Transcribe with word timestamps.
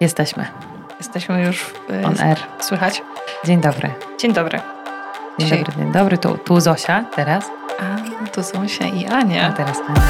Jesteśmy. 0.00 0.44
Jesteśmy 0.98 1.42
już 1.42 1.74
y, 1.90 2.06
On 2.06 2.20
air. 2.20 2.38
Słychać? 2.60 3.02
Dzień 3.44 3.60
dobry. 3.60 3.90
Dzień 4.18 4.32
dobry. 4.32 4.60
Dzień 5.38 5.48
dobry, 5.48 5.72
dzień 5.76 5.92
dobry. 5.92 6.18
Tu, 6.18 6.38
tu 6.38 6.60
Zosia 6.60 7.04
teraz. 7.16 7.44
A, 7.80 8.28
tu 8.30 8.42
Zosia 8.42 8.86
i 8.86 9.06
A 9.06 9.10
Ania. 9.12 9.52
teraz 9.52 9.78
Ania. 9.88 10.00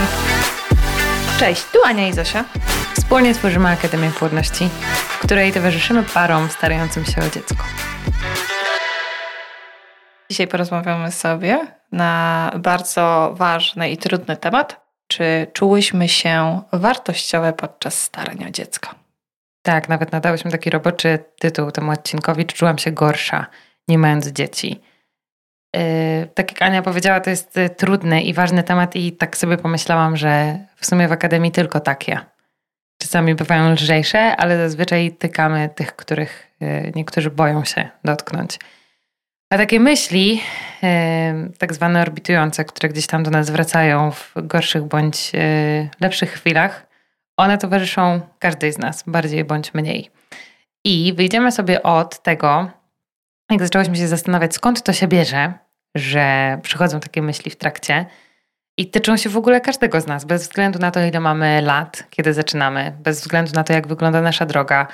Cześć, 1.40 1.64
tu 1.64 1.78
Ania 1.84 2.08
i 2.08 2.12
Zosia. 2.12 2.44
Wspólnie 2.96 3.34
tworzymy 3.34 3.68
Akademię 3.68 4.10
Płodności, 4.10 4.68
w 4.92 5.18
której 5.18 5.52
towarzyszymy 5.52 6.02
parom 6.02 6.48
starającym 6.50 7.04
się 7.04 7.20
o 7.20 7.30
dziecko. 7.30 7.64
Dzisiaj 10.30 10.46
porozmawiamy 10.46 11.12
sobie 11.12 11.66
na 11.92 12.50
bardzo 12.56 13.30
ważny 13.36 13.90
i 13.90 13.96
trudny 13.96 14.36
temat. 14.36 14.88
Czy 15.06 15.46
czułyśmy 15.52 16.08
się 16.08 16.62
wartościowe 16.72 17.52
podczas 17.52 18.00
starań 18.00 18.44
o 18.48 18.50
dziecko? 18.50 18.90
Tak, 19.68 19.88
nawet 19.88 20.12
nadałyśmy 20.12 20.50
taki 20.50 20.70
roboczy 20.70 21.18
tytuł 21.38 21.70
temu 21.70 21.92
odcinkowi, 21.92 22.46
czułam 22.46 22.78
się 22.78 22.92
gorsza, 22.92 23.46
nie 23.88 23.98
mając 23.98 24.26
dzieci. 24.26 24.80
Yy, 25.76 25.82
tak 26.34 26.52
jak 26.52 26.62
Ania 26.62 26.82
powiedziała, 26.82 27.20
to 27.20 27.30
jest 27.30 27.56
y, 27.56 27.70
trudny 27.70 28.22
i 28.22 28.34
ważny 28.34 28.62
temat 28.62 28.96
i 28.96 29.12
tak 29.12 29.36
sobie 29.36 29.56
pomyślałam, 29.56 30.16
że 30.16 30.58
w 30.76 30.86
sumie 30.86 31.08
w 31.08 31.12
Akademii 31.12 31.52
tylko 31.52 31.80
takie. 31.80 32.20
Czasami 33.02 33.34
bywają 33.34 33.72
lżejsze, 33.72 34.36
ale 34.36 34.56
zazwyczaj 34.56 35.12
tykamy 35.12 35.70
tych, 35.74 35.96
których 35.96 36.50
y, 36.62 36.92
niektórzy 36.94 37.30
boją 37.30 37.64
się 37.64 37.88
dotknąć. 38.04 38.58
A 39.50 39.56
takie 39.58 39.80
myśli, 39.80 40.40
yy, 40.82 41.52
tak 41.58 41.74
zwane 41.74 42.02
orbitujące, 42.02 42.64
które 42.64 42.88
gdzieś 42.88 43.06
tam 43.06 43.22
do 43.22 43.30
nas 43.30 43.50
wracają 43.50 44.10
w 44.10 44.32
gorszych 44.36 44.84
bądź 44.84 45.32
lepszych 46.00 46.32
chwilach, 46.32 46.87
one 47.38 47.58
towarzyszą 47.58 48.20
każdej 48.38 48.72
z 48.72 48.78
nas, 48.78 49.04
bardziej 49.06 49.44
bądź 49.44 49.74
mniej. 49.74 50.10
I 50.84 51.12
wyjdziemy 51.16 51.52
sobie 51.52 51.82
od 51.82 52.22
tego, 52.22 52.70
jak 53.50 53.62
zaczęłyśmy 53.62 53.96
się 53.96 54.08
zastanawiać, 54.08 54.54
skąd 54.54 54.82
to 54.82 54.92
się 54.92 55.08
bierze, 55.08 55.52
że 55.94 56.58
przychodzą 56.62 57.00
takie 57.00 57.22
myśli 57.22 57.50
w 57.50 57.56
trakcie 57.56 58.06
i 58.78 58.90
tyczą 58.90 59.16
się 59.16 59.28
w 59.28 59.36
ogóle 59.36 59.60
każdego 59.60 60.00
z 60.00 60.06
nas, 60.06 60.24
bez 60.24 60.42
względu 60.42 60.78
na 60.78 60.90
to, 60.90 61.00
ile 61.00 61.20
mamy 61.20 61.62
lat, 61.62 62.04
kiedy 62.10 62.34
zaczynamy, 62.34 62.96
bez 63.00 63.20
względu 63.20 63.52
na 63.54 63.64
to, 63.64 63.72
jak 63.72 63.86
wygląda 63.86 64.20
nasza 64.20 64.46
droga, 64.46 64.86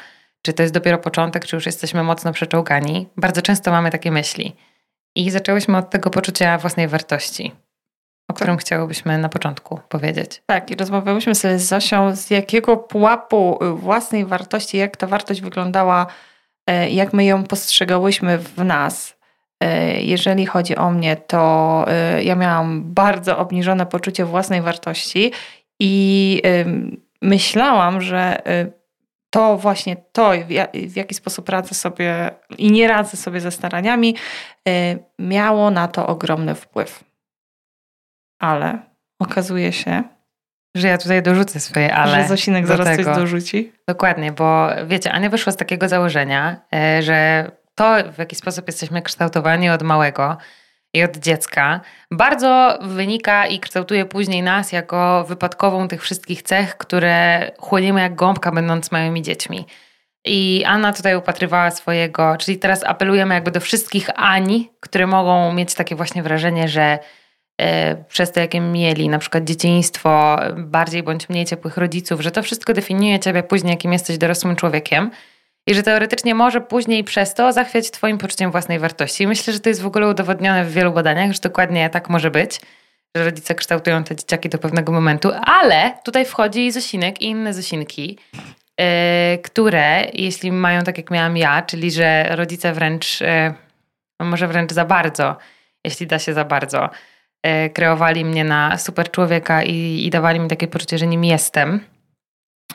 czy 0.42 0.52
to 0.52 0.62
jest 0.62 0.74
dopiero 0.74 0.98
początek, 0.98 1.46
czy 1.46 1.56
już 1.56 1.66
jesteśmy 1.66 2.02
mocno 2.02 2.32
przeczołgani. 2.32 3.08
Bardzo 3.16 3.42
często 3.42 3.70
mamy 3.70 3.90
takie 3.90 4.10
myśli. 4.10 4.56
I 5.14 5.30
zaczęłyśmy 5.30 5.76
od 5.76 5.90
tego 5.90 6.10
poczucia 6.10 6.58
własnej 6.58 6.88
wartości, 6.88 7.52
którym 8.34 8.56
chciałybyśmy 8.56 9.18
na 9.18 9.28
początku 9.28 9.80
powiedzieć. 9.88 10.42
Tak, 10.46 10.70
i 10.70 10.74
rozmawiałyśmy 10.76 11.34
sobie 11.34 11.58
z 11.58 11.68
Zosią, 11.68 12.16
z 12.16 12.30
jakiego 12.30 12.76
pułapu 12.76 13.58
własnej 13.74 14.24
wartości, 14.26 14.76
jak 14.76 14.96
ta 14.96 15.06
wartość 15.06 15.40
wyglądała, 15.40 16.06
e, 16.66 16.90
jak 16.90 17.12
my 17.12 17.24
ją 17.24 17.44
postrzegałyśmy 17.44 18.38
w 18.38 18.64
nas. 18.64 19.16
E, 19.60 20.00
Jeżeli 20.02 20.46
chodzi 20.46 20.76
o 20.76 20.90
mnie, 20.90 21.16
to 21.16 21.84
e, 21.88 22.22
ja 22.24 22.34
miałam 22.36 22.82
bardzo 22.94 23.38
obniżone 23.38 23.86
poczucie 23.86 24.24
własnej 24.24 24.62
wartości 24.62 25.32
i 25.80 26.42
myślałam, 27.22 28.00
że 28.00 28.42
to 29.30 29.56
właśnie 29.56 29.96
to, 30.12 30.30
w 30.46 30.50
ja- 30.50 30.68
w 30.88 30.96
jaki 30.96 31.14
sposób 31.14 31.48
radzę 31.48 31.74
sobie 31.74 32.30
i 32.58 32.72
nie 32.72 32.88
radzę 32.88 33.16
sobie 33.16 33.40
ze 33.40 33.50
staraniami, 33.50 34.16
miało 35.18 35.70
na 35.70 35.88
to 35.88 36.06
ogromny 36.06 36.54
wpływ. 36.54 37.04
Ale 38.38 38.78
okazuje 39.18 39.72
się, 39.72 40.02
Że 40.76 40.88
ja 40.88 40.98
tutaj 40.98 41.22
dorzucę 41.22 41.60
swoje 41.60 41.94
ale. 41.94 42.22
że 42.22 42.28
Zosinek 42.28 42.66
zaraz 42.66 42.86
tego. 42.86 43.04
coś 43.04 43.16
dorzuci. 43.16 43.72
Dokładnie, 43.88 44.32
bo 44.32 44.68
wiecie, 44.86 45.12
Ania 45.12 45.30
wyszła 45.30 45.52
z 45.52 45.56
takiego 45.56 45.88
założenia, 45.88 46.60
e, 46.74 47.02
że 47.02 47.50
to, 47.74 47.96
w 48.12 48.18
jaki 48.18 48.36
sposób 48.36 48.66
jesteśmy 48.66 49.02
kształtowani 49.02 49.70
od 49.70 49.82
małego 49.82 50.36
i 50.94 51.02
od 51.02 51.16
dziecka, 51.16 51.80
bardzo 52.10 52.78
wynika 52.82 53.46
i 53.46 53.60
kształtuje 53.60 54.04
później 54.04 54.42
nas 54.42 54.72
jako 54.72 55.24
wypadkową 55.28 55.88
tych 55.88 56.02
wszystkich 56.02 56.42
cech, 56.42 56.76
które 56.76 57.50
chłoniemy 57.58 58.00
jak 58.00 58.14
gąbka, 58.14 58.52
będąc 58.52 58.92
małymi 58.92 59.22
dziećmi. 59.22 59.66
I 60.26 60.64
Anna 60.66 60.92
tutaj 60.92 61.16
upatrywała 61.16 61.70
swojego, 61.70 62.36
czyli 62.36 62.58
teraz 62.58 62.84
apelujemy 62.84 63.34
jakby 63.34 63.50
do 63.50 63.60
wszystkich 63.60 64.10
Ani, 64.16 64.70
które 64.80 65.06
mogą 65.06 65.52
mieć 65.52 65.74
takie 65.74 65.96
właśnie 65.96 66.22
wrażenie, 66.22 66.68
że 66.68 66.98
przez 68.08 68.32
to, 68.32 68.40
jakie 68.40 68.60
mieli 68.60 69.08
na 69.08 69.18
przykład 69.18 69.44
dzieciństwo, 69.44 70.38
bardziej 70.56 71.02
bądź 71.02 71.28
mniej 71.28 71.44
ciepłych 71.44 71.76
rodziców, 71.76 72.20
że 72.20 72.30
to 72.30 72.42
wszystko 72.42 72.72
definiuje 72.72 73.18
ciebie 73.18 73.42
później, 73.42 73.70
jakim 73.70 73.92
jesteś 73.92 74.18
dorosłym 74.18 74.56
człowiekiem 74.56 75.10
i 75.66 75.74
że 75.74 75.82
teoretycznie 75.82 76.34
może 76.34 76.60
później 76.60 77.04
przez 77.04 77.34
to 77.34 77.52
zachwiać 77.52 77.90
twoim 77.90 78.18
poczuciem 78.18 78.50
własnej 78.50 78.78
wartości. 78.78 79.24
I 79.24 79.26
myślę, 79.26 79.52
że 79.52 79.60
to 79.60 79.68
jest 79.68 79.82
w 79.82 79.86
ogóle 79.86 80.08
udowodnione 80.08 80.64
w 80.64 80.72
wielu 80.72 80.92
badaniach, 80.92 81.32
że 81.32 81.40
dokładnie 81.40 81.90
tak 81.90 82.10
może 82.10 82.30
być, 82.30 82.60
że 83.16 83.24
rodzice 83.24 83.54
kształtują 83.54 84.04
te 84.04 84.16
dzieciaki 84.16 84.48
do 84.48 84.58
pewnego 84.58 84.92
momentu, 84.92 85.30
ale 85.46 85.92
tutaj 86.04 86.24
wchodzi 86.24 86.72
Zosinek 86.72 87.20
i 87.22 87.24
inne 87.24 87.54
Zosinki, 87.54 88.18
yy, 88.80 89.38
które, 89.38 90.06
jeśli 90.12 90.52
mają 90.52 90.82
tak 90.82 90.98
jak 90.98 91.10
miałam 91.10 91.36
ja, 91.36 91.62
czyli 91.62 91.90
że 91.90 92.36
rodzice 92.36 92.72
wręcz, 92.72 93.20
yy, 93.20 93.26
może 94.20 94.48
wręcz 94.48 94.72
za 94.72 94.84
bardzo, 94.84 95.36
jeśli 95.84 96.06
da 96.06 96.18
się 96.18 96.34
za 96.34 96.44
bardzo, 96.44 96.84
e, 96.84 96.90
kreowali 97.74 98.24
mnie 98.24 98.44
na 98.44 98.78
super 98.78 99.10
człowieka 99.10 99.62
i, 99.62 100.06
i 100.06 100.10
dawali 100.10 100.40
mi 100.40 100.48
takie 100.48 100.68
poczucie, 100.68 100.98
że 100.98 101.06
nim 101.06 101.24
jestem. 101.24 101.80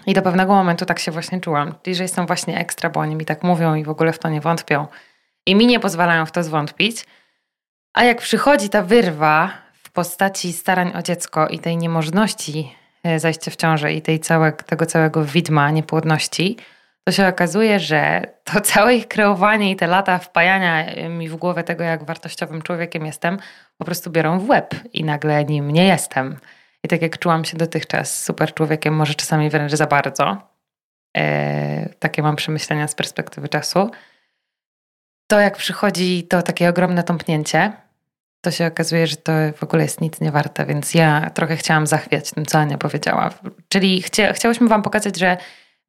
I 0.06 0.14
do 0.14 0.22
pewnego 0.22 0.54
momentu 0.54 0.86
tak 0.86 1.00
się 1.00 1.12
właśnie 1.12 1.40
czułam. 1.40 1.74
Czyli, 1.84 1.96
że 1.96 2.04
jestem 2.04 2.26
właśnie 2.26 2.58
ekstra, 2.58 2.90
bo 2.90 3.00
oni 3.00 3.16
mi 3.16 3.26
tak 3.26 3.44
mówią 3.44 3.76
i 3.76 3.84
w 3.84 3.90
ogóle 3.90 4.14
w 4.14 4.20
to 4.20 4.30
nie 4.30 4.42
wątpią. 4.42 4.88
I 5.46 5.56
mi 5.56 5.68
nie 5.68 5.80
pozwalają 5.80 6.26
w 6.26 6.32
to 6.32 6.44
zwątpić. 6.44 7.06
A 7.94 8.04
jak 8.04 8.22
przychodzi 8.22 8.70
ta 8.70 8.82
wyrwa 8.82 9.52
w 9.84 9.92
postaci 9.92 10.54
starań 10.54 10.92
o 10.96 11.02
dziecko 11.02 11.48
i 11.48 11.60
tej 11.60 11.78
niemożności 11.78 12.76
e, 13.04 13.20
zajścia 13.20 13.52
w 13.52 13.56
ciążę 13.56 13.94
i 13.94 14.02
tej 14.02 14.20
całe, 14.20 14.52
tego 14.52 14.86
całego 14.86 15.26
widma 15.26 15.72
niepłodności, 15.72 16.58
to 17.04 17.12
się 17.12 17.28
okazuje, 17.28 17.80
że 17.80 18.22
to 18.44 18.62
całe 18.72 18.96
ich 18.96 19.08
kreowanie 19.08 19.72
i 19.72 19.76
te 19.76 19.88
lata 19.88 20.20
wpajania 20.20 20.86
mi 21.10 21.30
w 21.30 21.36
głowę 21.36 21.64
tego, 21.64 21.84
jak 21.84 22.04
wartościowym 22.04 22.62
człowiekiem 22.62 23.06
jestem, 23.06 23.38
po 23.78 23.86
prostu 23.86 24.10
biorą 24.10 24.40
w 24.40 24.50
łeb 24.50 24.76
i 24.94 25.04
nagle 25.04 25.46
nim 25.46 25.72
nie 25.72 25.88
jestem. 25.88 26.38
I 26.84 26.88
tak 26.88 27.02
jak 27.02 27.18
czułam 27.18 27.46
się 27.46 27.58
dotychczas 27.58 28.24
super 28.24 28.54
człowiekiem, 28.54 28.96
może 28.96 29.14
czasami 29.16 29.50
wręcz 29.50 29.72
za 29.72 29.88
bardzo, 29.88 30.38
e, 31.18 31.90
takie 32.00 32.22
mam 32.22 32.36
przemyślenia 32.36 32.88
z 32.88 32.96
perspektywy 32.96 33.50
czasu, 33.50 33.92
to 35.28 35.40
jak 35.40 35.58
przychodzi 35.58 36.24
to 36.24 36.42
takie 36.42 36.70
ogromne 36.70 37.04
tąpnięcie, 37.04 37.72
to 38.42 38.52
się 38.52 38.66
okazuje, 38.66 39.08
że 39.08 39.16
to 39.16 39.32
w 39.56 39.64
ogóle 39.64 39.84
jest 39.84 40.02
nic 40.02 40.22
nie 40.22 40.32
warte, 40.32 40.66
więc 40.66 40.94
ja 40.94 41.30
trochę 41.30 41.56
chciałam 41.56 41.88
zachwiać 41.88 42.32
tym, 42.32 42.46
co 42.46 42.58
Ania 42.60 42.78
powiedziała. 42.78 43.30
Czyli 43.70 44.02
chcia, 44.02 44.34
chciałyśmy 44.34 44.68
Wam 44.68 44.82
pokazać, 44.82 45.20
że 45.20 45.38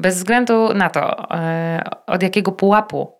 bez 0.01 0.17
względu 0.17 0.75
na 0.75 0.91
to, 0.91 1.35
e, 1.35 1.91
od 2.07 2.23
jakiego 2.23 2.53
pułapu 2.53 3.13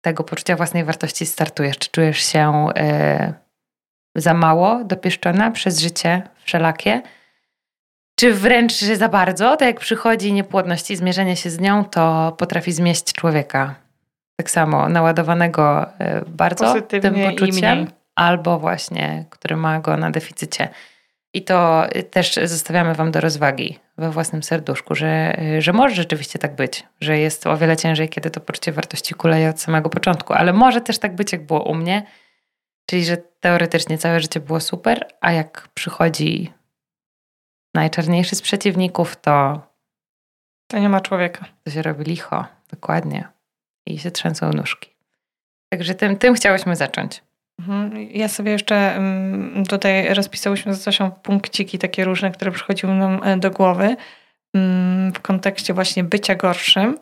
tego 0.00 0.24
poczucia 0.24 0.56
własnej 0.56 0.84
wartości 0.84 1.26
startujesz, 1.26 1.78
czy 1.78 1.90
czujesz 1.90 2.18
się 2.18 2.68
e, 2.76 3.34
za 4.14 4.34
mało 4.34 4.84
dopieszczona 4.84 5.50
przez 5.50 5.80
życie 5.80 6.22
wszelakie, 6.44 7.02
czy 8.18 8.34
wręcz 8.34 8.72
za 8.74 9.08
bardzo, 9.08 9.56
tak 9.56 9.68
jak 9.68 9.80
przychodzi 9.80 10.32
niepłodność 10.32 10.90
i 10.90 10.96
zmierzenie 10.96 11.36
się 11.36 11.50
z 11.50 11.60
nią, 11.60 11.84
to 11.84 12.34
potrafi 12.38 12.72
zmieść 12.72 13.12
człowieka. 13.12 13.74
Tak 14.36 14.50
samo 14.50 14.88
naładowanego 14.88 15.86
e, 15.98 16.24
bardzo 16.26 16.64
Pozytywnie 16.64 17.10
tym 17.10 17.36
poczuciem, 17.36 17.86
albo 18.14 18.58
właśnie, 18.58 19.24
który 19.30 19.56
ma 19.56 19.80
go 19.80 19.96
na 19.96 20.10
deficycie. 20.10 20.68
I 21.34 21.42
to 21.42 21.86
też 22.10 22.34
zostawiamy 22.44 22.94
Wam 22.94 23.10
do 23.10 23.20
rozwagi 23.20 23.78
we 23.98 24.10
własnym 24.10 24.42
serduszku, 24.42 24.94
że, 24.94 25.36
y, 25.56 25.62
że 25.62 25.72
może 25.72 25.94
rzeczywiście 25.94 26.38
tak 26.38 26.54
być, 26.54 26.86
że 27.00 27.18
jest 27.18 27.46
o 27.46 27.56
wiele 27.56 27.76
ciężej, 27.76 28.08
kiedy 28.08 28.30
to 28.30 28.40
poczucie 28.40 28.72
wartości 28.72 29.14
kuleje 29.14 29.50
od 29.50 29.60
samego 29.60 29.90
początku, 29.90 30.32
ale 30.32 30.52
może 30.52 30.80
też 30.80 30.98
tak 30.98 31.14
być, 31.14 31.32
jak 31.32 31.46
było 31.46 31.62
u 31.62 31.74
mnie, 31.74 32.06
czyli 32.86 33.04
że 33.04 33.16
teoretycznie 33.16 33.98
całe 33.98 34.20
życie 34.20 34.40
było 34.40 34.60
super, 34.60 35.06
a 35.20 35.32
jak 35.32 35.68
przychodzi 35.74 36.52
najczarniejszy 37.74 38.36
z 38.36 38.42
przeciwników, 38.42 39.16
to, 39.16 39.62
To 40.66 40.78
nie 40.78 40.88
ma 40.88 41.00
człowieka. 41.00 41.44
to 41.64 41.70
się 41.70 41.82
robi 41.82 42.04
licho, 42.04 42.44
dokładnie, 42.70 43.28
i 43.86 43.98
się 43.98 44.10
trzęsą 44.10 44.52
nóżki. 44.52 44.90
Także 45.68 45.94
tym, 45.94 46.16
tym 46.16 46.34
chciałyśmy 46.34 46.76
zacząć. 46.76 47.22
Mhm. 47.58 48.10
Ja 48.10 48.28
sobie 48.28 48.52
jeszcze 48.52 48.94
mm, 48.94 49.66
tutaj 49.66 50.14
rozpisałyśmy 50.14 50.74
z 50.74 50.82
Zosią 50.82 51.10
punkciki 51.10 51.78
takie 51.78 52.04
różne, 52.04 52.30
które 52.30 52.50
przychodziły 52.50 52.94
nam 52.94 53.20
e, 53.24 53.36
do 53.36 53.50
głowy 53.50 53.96
mm, 54.54 55.12
w 55.12 55.20
kontekście 55.20 55.74
właśnie 55.74 56.04
bycia 56.04 56.34
gorszym 56.34 56.98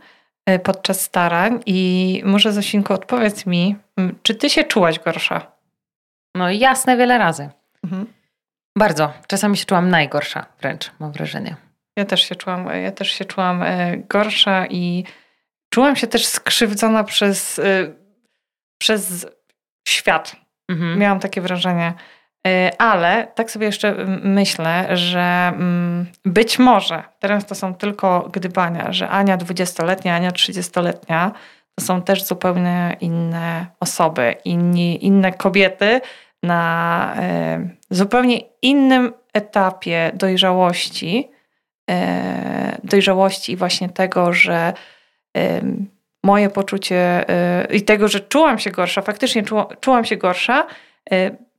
e, 0.46 0.58
podczas 0.58 1.00
starań 1.00 1.60
i 1.66 2.22
może 2.24 2.52
Zosinku 2.52 2.92
odpowiedz 2.92 3.46
mi, 3.46 3.76
mm, 3.96 4.18
czy 4.22 4.34
ty 4.34 4.50
się 4.50 4.64
czułaś 4.64 4.98
gorsza? 4.98 5.52
No 6.34 6.50
jasne, 6.50 6.96
wiele 6.96 7.18
razy. 7.18 7.48
Mhm. 7.84 8.06
Bardzo. 8.78 9.12
Czasami 9.26 9.56
się 9.56 9.64
czułam 9.64 9.90
najgorsza 9.90 10.46
wręcz, 10.60 10.90
mam 10.98 11.12
wrażenie. 11.12 11.56
Ja 11.96 12.04
też 12.04 12.28
się 12.28 12.34
czułam, 12.34 12.66
ja 12.82 12.92
też 12.92 13.10
się 13.10 13.24
czułam 13.24 13.62
e, 13.62 13.96
gorsza 13.96 14.66
i 14.66 15.04
czułam 15.70 15.96
się 15.96 16.06
też 16.06 16.26
skrzywdzona 16.26 17.04
przez, 17.04 17.60
przez 18.78 19.26
świat. 19.88 20.45
Mhm. 20.68 20.98
Miałam 20.98 21.20
takie 21.20 21.40
wrażenie. 21.40 21.94
Y, 22.46 22.78
ale 22.78 23.26
tak 23.34 23.50
sobie 23.50 23.66
jeszcze 23.66 23.94
myślę, 24.22 24.96
że 24.96 25.52
mm, 25.54 26.06
być 26.24 26.58
może, 26.58 27.02
teraz 27.18 27.46
to 27.46 27.54
są 27.54 27.74
tylko 27.74 28.28
gdybania, 28.32 28.92
że 28.92 29.08
Ania 29.08 29.38
20-letnia, 29.38 30.14
Ania 30.14 30.30
30-letnia 30.30 31.32
to 31.74 31.84
są 31.84 32.02
też 32.02 32.24
zupełnie 32.24 32.96
inne 33.00 33.66
osoby, 33.80 34.34
inni, 34.44 35.06
inne 35.06 35.32
kobiety 35.32 36.00
na 36.42 37.14
y, 37.60 37.76
zupełnie 37.90 38.40
innym 38.62 39.12
etapie 39.32 40.10
dojrzałości, 40.14 41.30
y, 41.90 41.94
dojrzałości 42.84 43.52
i 43.52 43.56
właśnie 43.56 43.88
tego, 43.88 44.32
że 44.32 44.72
moje 46.26 46.50
poczucie 46.50 47.24
i 47.70 47.82
tego, 47.82 48.08
że 48.08 48.20
czułam 48.20 48.58
się 48.58 48.70
gorsza, 48.70 49.02
faktycznie 49.02 49.42
czułam 49.80 50.04
się 50.04 50.16
gorsza, 50.16 50.66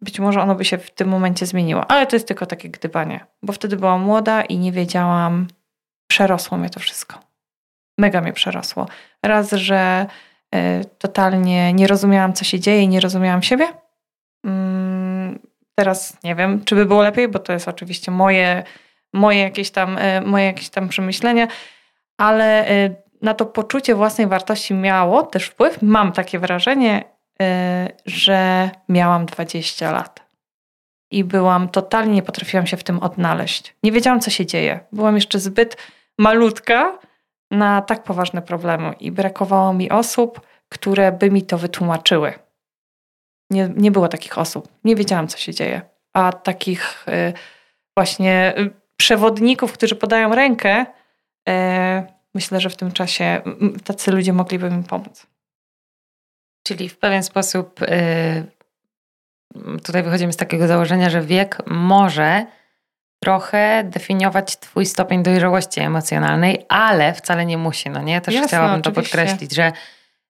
być 0.01 0.19
może 0.19 0.41
ono 0.41 0.55
by 0.55 0.65
się 0.65 0.77
w 0.77 0.91
tym 0.91 1.07
momencie 1.07 1.45
zmieniło. 1.45 1.91
Ale 1.91 2.07
to 2.07 2.15
jest 2.15 2.27
tylko 2.27 2.45
takie 2.45 2.69
gdybanie, 2.69 3.25
bo 3.43 3.53
wtedy 3.53 3.77
byłam 3.77 4.01
młoda 4.01 4.41
i 4.41 4.57
nie 4.57 4.71
wiedziałam, 4.71 5.47
przerosło 6.07 6.57
mnie 6.57 6.69
to 6.69 6.79
wszystko. 6.79 7.19
Mega 7.97 8.21
mnie 8.21 8.33
przerosło. 8.33 8.87
Raz, 9.23 9.51
że 9.51 10.05
y, 10.55 10.85
totalnie 10.97 11.73
nie 11.73 11.87
rozumiałam, 11.87 12.33
co 12.33 12.43
się 12.45 12.59
dzieje 12.59 12.81
i 12.81 12.87
nie 12.87 12.99
rozumiałam 12.99 13.43
siebie. 13.43 13.67
Mm, 14.45 15.39
teraz 15.75 16.23
nie 16.23 16.35
wiem, 16.35 16.65
czy 16.65 16.75
by 16.75 16.85
było 16.85 17.01
lepiej, 17.01 17.27
bo 17.27 17.39
to 17.39 17.53
jest 17.53 17.67
oczywiście 17.67 18.11
moje, 18.11 18.63
moje, 19.13 19.39
jakieś, 19.39 19.71
tam, 19.71 19.97
y, 19.97 20.21
moje 20.21 20.45
jakieś 20.45 20.69
tam 20.69 20.89
przemyślenia, 20.89 21.47
ale 22.17 22.71
y, 22.71 22.95
na 23.21 23.33
to 23.33 23.45
poczucie 23.45 23.95
własnej 23.95 24.27
wartości 24.27 24.73
miało 24.73 25.23
też 25.23 25.45
wpływ. 25.45 25.81
Mam 25.81 26.11
takie 26.11 26.39
wrażenie, 26.39 27.17
Y, 27.41 27.91
że 28.05 28.69
miałam 28.89 29.25
20 29.25 29.91
lat. 29.91 30.27
I 31.11 31.23
byłam 31.23 31.69
totalnie, 31.69 32.13
nie 32.13 32.23
potrafiłam 32.23 32.67
się 32.67 32.77
w 32.77 32.83
tym 32.83 32.99
odnaleźć. 32.99 33.75
Nie 33.83 33.91
wiedziałam, 33.91 34.19
co 34.19 34.29
się 34.29 34.45
dzieje. 34.45 34.79
Byłam 34.91 35.15
jeszcze 35.15 35.39
zbyt 35.39 35.77
malutka 36.17 36.99
na 37.51 37.81
tak 37.81 38.03
poważne 38.03 38.41
problemy 38.41 38.93
i 38.99 39.11
brakowało 39.11 39.73
mi 39.73 39.91
osób, 39.91 40.41
które 40.69 41.11
by 41.11 41.31
mi 41.31 41.43
to 41.43 41.57
wytłumaczyły. 41.57 42.33
Nie, 43.49 43.69
nie 43.75 43.91
było 43.91 44.07
takich 44.07 44.37
osób. 44.37 44.67
Nie 44.83 44.95
wiedziałam, 44.95 45.27
co 45.27 45.37
się 45.37 45.53
dzieje. 45.53 45.81
A 46.13 46.33
takich 46.33 47.05
y, 47.07 47.33
właśnie 47.97 48.53
y, 48.57 48.73
przewodników, 48.97 49.73
którzy 49.73 49.95
podają 49.95 50.35
rękę, 50.35 50.85
myślę, 52.37 52.59
że 52.59 52.69
w 52.69 52.75
tym 52.75 52.91
czasie 52.91 53.41
tacy 53.83 54.11
ludzie 54.11 54.33
mogliby 54.33 54.69
mi 54.71 54.83
pomóc. 54.83 55.27
Czyli 56.63 56.89
w 56.89 56.97
pewien 56.97 57.23
sposób 57.23 57.81
yy, 57.81 59.79
tutaj 59.83 60.03
wychodzimy 60.03 60.33
z 60.33 60.37
takiego 60.37 60.67
założenia, 60.67 61.09
że 61.09 61.21
wiek 61.21 61.57
może 61.67 62.45
trochę 63.23 63.83
definiować 63.83 64.59
twój 64.59 64.85
stopień 64.85 65.23
dojrzałości 65.23 65.79
emocjonalnej, 65.79 66.65
ale 66.69 67.13
wcale 67.13 67.45
nie 67.45 67.57
musi, 67.57 67.89
no 67.89 68.01
nie? 68.01 68.21
Też 68.21 68.33
Jasne, 68.33 68.47
chciałabym 68.47 68.79
oczywiście. 68.79 69.01
to 69.01 69.01
podkreślić, 69.01 69.55
że 69.55 69.71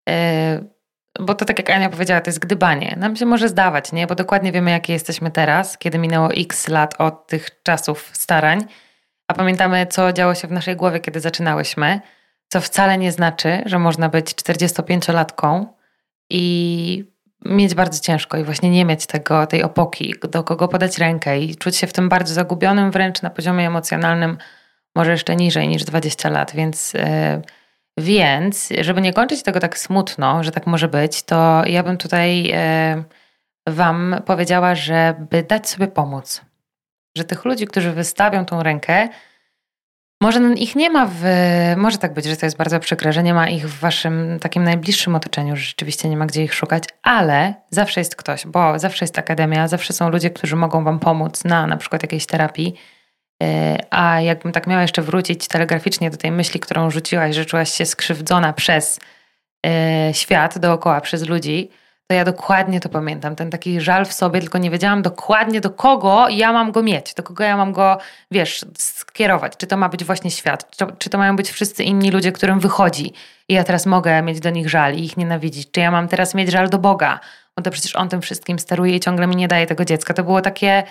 yy, 0.07 0.13
bo 1.19 1.35
to 1.35 1.45
tak 1.45 1.57
jak 1.57 1.69
Ania 1.69 1.89
powiedziała, 1.89 2.21
to 2.21 2.29
jest 2.29 2.39
gdybanie. 2.39 2.95
Nam 2.97 3.15
się 3.15 3.25
może 3.25 3.49
zdawać, 3.49 3.91
nie? 3.91 4.07
Bo 4.07 4.15
dokładnie 4.15 4.51
wiemy, 4.51 4.71
jakie 4.71 4.93
jesteśmy 4.93 5.31
teraz, 5.31 5.77
kiedy 5.77 5.97
minęło 5.97 6.29
x 6.31 6.67
lat 6.67 6.95
od 6.97 7.27
tych 7.27 7.63
czasów 7.63 8.09
starań, 8.13 8.65
a 9.27 9.33
pamiętamy, 9.33 9.85
co 9.85 10.13
działo 10.13 10.35
się 10.35 10.47
w 10.47 10.51
naszej 10.51 10.75
głowie, 10.75 10.99
kiedy 10.99 11.19
zaczynałyśmy, 11.19 12.01
co 12.47 12.61
wcale 12.61 12.97
nie 12.97 13.11
znaczy, 13.11 13.61
że 13.65 13.79
można 13.79 14.09
być 14.09 14.25
45-latką 14.25 15.65
i 16.29 17.03
mieć 17.45 17.75
bardzo 17.75 17.99
ciężko 17.99 18.37
i 18.37 18.43
właśnie 18.43 18.69
nie 18.69 18.85
mieć 18.85 19.05
tego, 19.05 19.47
tej 19.47 19.63
opoki, 19.63 20.13
do 20.31 20.43
kogo 20.43 20.67
podać 20.67 20.97
rękę 20.97 21.39
i 21.39 21.55
czuć 21.55 21.75
się 21.75 21.87
w 21.87 21.93
tym 21.93 22.09
bardzo 22.09 22.33
zagubionym, 22.33 22.91
wręcz 22.91 23.21
na 23.21 23.29
poziomie 23.29 23.67
emocjonalnym, 23.67 24.37
może 24.95 25.11
jeszcze 25.11 25.35
niżej 25.35 25.67
niż 25.67 25.83
20 25.83 26.29
lat, 26.29 26.51
więc. 26.55 26.93
Yy, 26.93 27.01
więc, 27.99 28.69
żeby 28.81 29.01
nie 29.01 29.13
kończyć 29.13 29.43
tego 29.43 29.59
tak 29.59 29.77
smutno, 29.77 30.43
że 30.43 30.51
tak 30.51 30.67
może 30.67 30.87
być, 30.87 31.23
to 31.23 31.63
ja 31.65 31.83
bym 31.83 31.97
tutaj 31.97 32.43
yy, 32.43 33.73
Wam 33.73 34.15
powiedziała, 34.25 34.75
żeby 34.75 35.43
dać 35.43 35.69
sobie 35.69 35.87
pomóc. 35.87 36.41
Że 37.17 37.23
tych 37.23 37.45
ludzi, 37.45 37.67
którzy 37.67 37.91
wystawią 37.91 38.45
tą 38.45 38.63
rękę, 38.63 39.07
może 40.21 40.39
ich 40.55 40.75
nie 40.75 40.89
ma 40.89 41.09
w. 41.11 41.23
Może 41.77 41.97
tak 41.97 42.13
być, 42.13 42.25
że 42.25 42.37
to 42.37 42.45
jest 42.45 42.57
bardzo 42.57 42.79
przykre, 42.79 43.13
że 43.13 43.23
nie 43.23 43.33
ma 43.33 43.49
ich 43.49 43.69
w 43.69 43.79
waszym 43.79 44.39
takim 44.41 44.63
najbliższym 44.63 45.15
otoczeniu, 45.15 45.55
że 45.55 45.61
rzeczywiście 45.61 46.09
nie 46.09 46.17
ma 46.17 46.25
gdzie 46.25 46.43
ich 46.43 46.53
szukać, 46.53 46.83
ale 47.03 47.53
zawsze 47.69 48.01
jest 48.01 48.15
ktoś, 48.15 48.47
bo 48.47 48.79
zawsze 48.79 49.05
jest 49.05 49.19
akademia, 49.19 49.67
zawsze 49.67 49.93
są 49.93 50.09
ludzie, 50.09 50.29
którzy 50.29 50.55
mogą 50.55 50.83
wam 50.83 50.99
pomóc 50.99 51.43
na 51.43 51.67
na 51.67 51.77
przykład 51.77 52.01
jakiejś 52.01 52.25
terapii. 52.25 52.75
E, 53.43 53.77
a 53.89 54.21
jakbym 54.21 54.51
tak 54.51 54.67
miała 54.67 54.81
jeszcze 54.81 55.01
wrócić 55.01 55.47
telegraficznie 55.47 56.09
do 56.09 56.17
tej 56.17 56.31
myśli, 56.31 56.59
którą 56.59 56.91
rzuciłaś, 56.91 57.35
że 57.35 57.45
czułaś 57.45 57.71
się 57.71 57.85
skrzywdzona 57.85 58.53
przez 58.53 58.99
e, 59.65 60.13
świat 60.13 60.59
dookoła, 60.59 61.01
przez 61.01 61.27
ludzi, 61.27 61.69
to 62.07 62.15
ja 62.15 62.25
dokładnie 62.25 62.79
to 62.79 62.89
pamiętam. 62.89 63.35
Ten 63.35 63.49
taki 63.49 63.81
żal 63.81 64.05
w 64.05 64.13
sobie, 64.13 64.39
tylko 64.39 64.57
nie 64.57 64.71
wiedziałam 64.71 65.01
dokładnie 65.01 65.61
do 65.61 65.69
kogo 65.69 66.29
ja 66.29 66.53
mam 66.53 66.71
go 66.71 66.83
mieć, 66.83 67.13
do 67.13 67.23
kogo 67.23 67.43
ja 67.43 67.57
mam 67.57 67.71
go, 67.73 67.97
wiesz, 68.31 68.65
skierować. 68.77 69.53
Czy 69.57 69.67
to 69.67 69.77
ma 69.77 69.89
być 69.89 70.03
właśnie 70.03 70.31
świat, 70.31 70.77
czy, 70.77 70.85
czy 70.97 71.09
to 71.09 71.17
mają 71.17 71.35
być 71.35 71.51
wszyscy 71.51 71.83
inni 71.83 72.11
ludzie, 72.11 72.31
którym 72.31 72.59
wychodzi 72.59 73.13
i 73.49 73.53
ja 73.53 73.63
teraz 73.63 73.85
mogę 73.85 74.21
mieć 74.21 74.39
do 74.39 74.49
nich 74.49 74.69
żal 74.69 74.95
i 74.95 75.05
ich 75.05 75.17
nienawidzić. 75.17 75.71
Czy 75.71 75.79
ja 75.79 75.91
mam 75.91 76.07
teraz 76.07 76.35
mieć 76.35 76.51
żal 76.51 76.69
do 76.69 76.77
Boga, 76.77 77.19
bo 77.55 77.63
to 77.63 77.71
przecież 77.71 77.95
On 77.95 78.09
tym 78.09 78.21
wszystkim 78.21 78.59
steruje 78.59 78.95
i 78.95 78.99
ciągle 78.99 79.27
mi 79.27 79.35
nie 79.35 79.47
daje 79.47 79.65
tego 79.65 79.85
dziecka. 79.85 80.13
To 80.13 80.23
było 80.23 80.41
takie, 80.41 80.83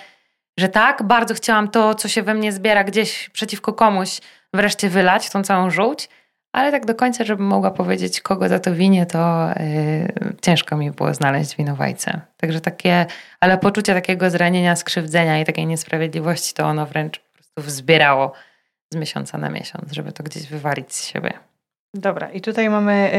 że 0.57 0.69
tak, 0.69 1.03
bardzo 1.03 1.33
chciałam 1.33 1.67
to, 1.67 1.95
co 1.95 2.07
się 2.07 2.23
we 2.23 2.33
mnie 2.33 2.51
zbiera 2.51 2.83
gdzieś 2.83 3.29
przeciwko 3.29 3.73
komuś, 3.73 4.19
wreszcie 4.53 4.89
wylać, 4.89 5.29
tą 5.29 5.43
całą 5.43 5.69
żółć 5.69 6.09
ale 6.57 6.71
tak 6.71 6.85
do 6.85 6.95
końca, 6.95 7.23
żebym 7.23 7.45
mogła 7.45 7.71
powiedzieć, 7.71 8.21
kogo 8.21 8.49
za 8.49 8.59
to 8.59 8.75
winie, 8.75 9.05
to 9.05 9.49
yy, 9.49 10.35
ciężko 10.41 10.77
mi 10.77 10.91
było 10.91 11.13
znaleźć 11.13 11.55
winowajcę. 11.55 12.21
Także 12.37 12.61
takie, 12.61 13.05
ale 13.39 13.57
poczucie 13.57 13.93
takiego 13.93 14.29
zranienia, 14.29 14.75
skrzywdzenia 14.75 15.39
i 15.39 15.45
takiej 15.45 15.67
niesprawiedliwości, 15.67 16.53
to 16.53 16.65
ono 16.65 16.85
wręcz 16.85 17.19
po 17.19 17.33
prostu 17.33 17.61
wzbierało 17.61 18.33
z 18.93 18.95
miesiąca 18.95 19.37
na 19.37 19.49
miesiąc, 19.49 19.91
żeby 19.91 20.11
to 20.11 20.23
gdzieś 20.23 20.47
wywalić 20.47 20.93
z 20.95 21.07
siebie. 21.07 21.33
Dobra, 21.93 22.31
i 22.31 22.41
tutaj 22.41 22.69
mamy, 22.69 23.11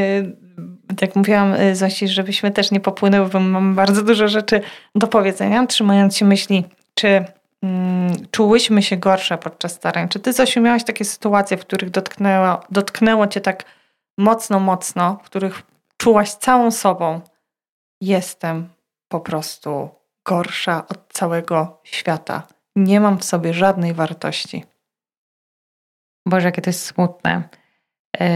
tak 0.88 1.02
jak 1.02 1.16
mówiłam, 1.16 1.54
y, 1.54 1.76
Zosi, 1.76 2.08
żebyśmy 2.08 2.50
też 2.50 2.70
nie 2.70 2.80
popłynęły, 2.80 3.28
bo 3.28 3.40
mam 3.40 3.74
bardzo 3.74 4.02
dużo 4.02 4.28
rzeczy 4.28 4.60
do 4.94 5.06
powiedzenia, 5.06 5.66
trzymając 5.66 6.16
się 6.16 6.24
myśli, 6.24 6.64
czy 6.94 7.24
czułyśmy 8.30 8.82
się 8.82 8.96
gorsze 8.96 9.38
podczas 9.38 9.72
starań. 9.72 10.08
Czy 10.08 10.20
ty, 10.20 10.32
Zosiu, 10.32 10.60
miałaś 10.60 10.84
takie 10.84 11.04
sytuacje, 11.04 11.56
w 11.56 11.60
których 11.60 11.90
dotknęło, 11.90 12.60
dotknęło 12.70 13.26
cię 13.26 13.40
tak 13.40 13.64
mocno, 14.18 14.60
mocno, 14.60 15.20
w 15.22 15.26
których 15.26 15.62
czułaś 15.96 16.32
całą 16.32 16.70
sobą, 16.70 17.20
jestem 18.00 18.68
po 19.08 19.20
prostu 19.20 19.88
gorsza 20.26 20.86
od 20.88 21.12
całego 21.12 21.80
świata. 21.84 22.42
Nie 22.76 23.00
mam 23.00 23.18
w 23.18 23.24
sobie 23.24 23.54
żadnej 23.54 23.94
wartości. 23.94 24.64
Boże, 26.26 26.46
jakie 26.46 26.62
to 26.62 26.70
jest 26.70 26.86
smutne. 26.86 27.48
Yy, 28.20 28.26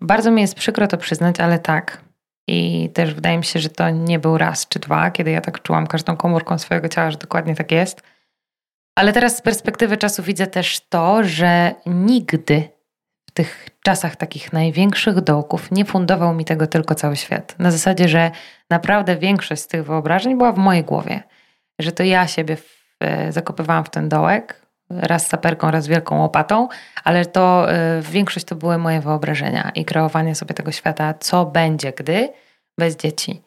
bardzo 0.00 0.30
mi 0.30 0.42
jest 0.42 0.54
przykro 0.54 0.86
to 0.86 0.98
przyznać, 0.98 1.40
ale 1.40 1.58
tak. 1.58 2.04
I 2.48 2.90
też 2.94 3.14
wydaje 3.14 3.38
mi 3.38 3.44
się, 3.44 3.60
że 3.60 3.68
to 3.68 3.90
nie 3.90 4.18
był 4.18 4.38
raz 4.38 4.68
czy 4.68 4.78
dwa, 4.78 5.10
kiedy 5.10 5.30
ja 5.30 5.40
tak 5.40 5.62
czułam 5.62 5.86
każdą 5.86 6.16
komórką 6.16 6.58
swojego 6.58 6.88
ciała, 6.88 7.10
że 7.10 7.18
dokładnie 7.18 7.54
tak 7.54 7.72
jest. 7.72 8.02
Ale 8.94 9.12
teraz 9.12 9.36
z 9.36 9.42
perspektywy 9.42 9.96
czasu 9.96 10.22
widzę 10.22 10.46
też 10.46 10.80
to, 10.88 11.24
że 11.24 11.74
nigdy 11.86 12.68
w 13.30 13.32
tych 13.32 13.68
czasach 13.82 14.16
takich 14.16 14.52
największych 14.52 15.20
dołków 15.20 15.70
nie 15.70 15.84
fundował 15.84 16.34
mi 16.34 16.44
tego 16.44 16.66
tylko 16.66 16.94
cały 16.94 17.16
świat. 17.16 17.58
Na 17.58 17.70
zasadzie, 17.70 18.08
że 18.08 18.30
naprawdę 18.70 19.16
większość 19.16 19.62
z 19.62 19.66
tych 19.66 19.84
wyobrażeń 19.84 20.38
była 20.38 20.52
w 20.52 20.58
mojej 20.58 20.84
głowie. 20.84 21.22
Że 21.80 21.92
to 21.92 22.02
ja 22.02 22.26
siebie 22.26 22.56
w, 22.56 22.76
e, 23.00 23.32
zakopywałam 23.32 23.84
w 23.84 23.90
ten 23.90 24.08
dołek, 24.08 24.66
raz 24.90 25.26
saperką, 25.26 25.70
raz 25.70 25.86
wielką 25.86 26.18
łopatą, 26.18 26.68
ale 27.04 27.26
to 27.26 27.72
e, 27.72 28.02
większość 28.02 28.46
to 28.46 28.54
były 28.54 28.78
moje 28.78 29.00
wyobrażenia 29.00 29.70
i 29.74 29.84
kreowanie 29.84 30.34
sobie 30.34 30.54
tego 30.54 30.72
świata, 30.72 31.14
co 31.14 31.46
będzie, 31.46 31.92
gdy 31.92 32.28
bez 32.78 32.96
dzieci. 32.96 33.42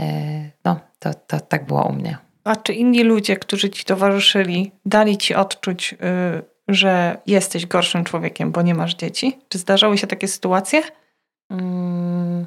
E, 0.00 0.04
no, 0.64 0.80
to, 0.98 1.14
to 1.14 1.40
tak 1.40 1.66
było 1.66 1.88
u 1.88 1.92
mnie. 1.92 2.27
A 2.48 2.56
czy 2.56 2.72
inni 2.72 3.02
ludzie, 3.02 3.36
którzy 3.36 3.70
ci 3.70 3.84
towarzyszyli, 3.84 4.72
dali 4.86 5.18
ci 5.18 5.34
odczuć, 5.34 5.92
yy, 5.92 6.42
że 6.68 7.18
jesteś 7.26 7.66
gorszym 7.66 8.04
człowiekiem, 8.04 8.52
bo 8.52 8.62
nie 8.62 8.74
masz 8.74 8.94
dzieci? 8.94 9.38
Czy 9.48 9.58
zdarzały 9.58 9.98
się 9.98 10.06
takie 10.06 10.28
sytuacje? 10.28 10.82
Hmm. 11.48 12.46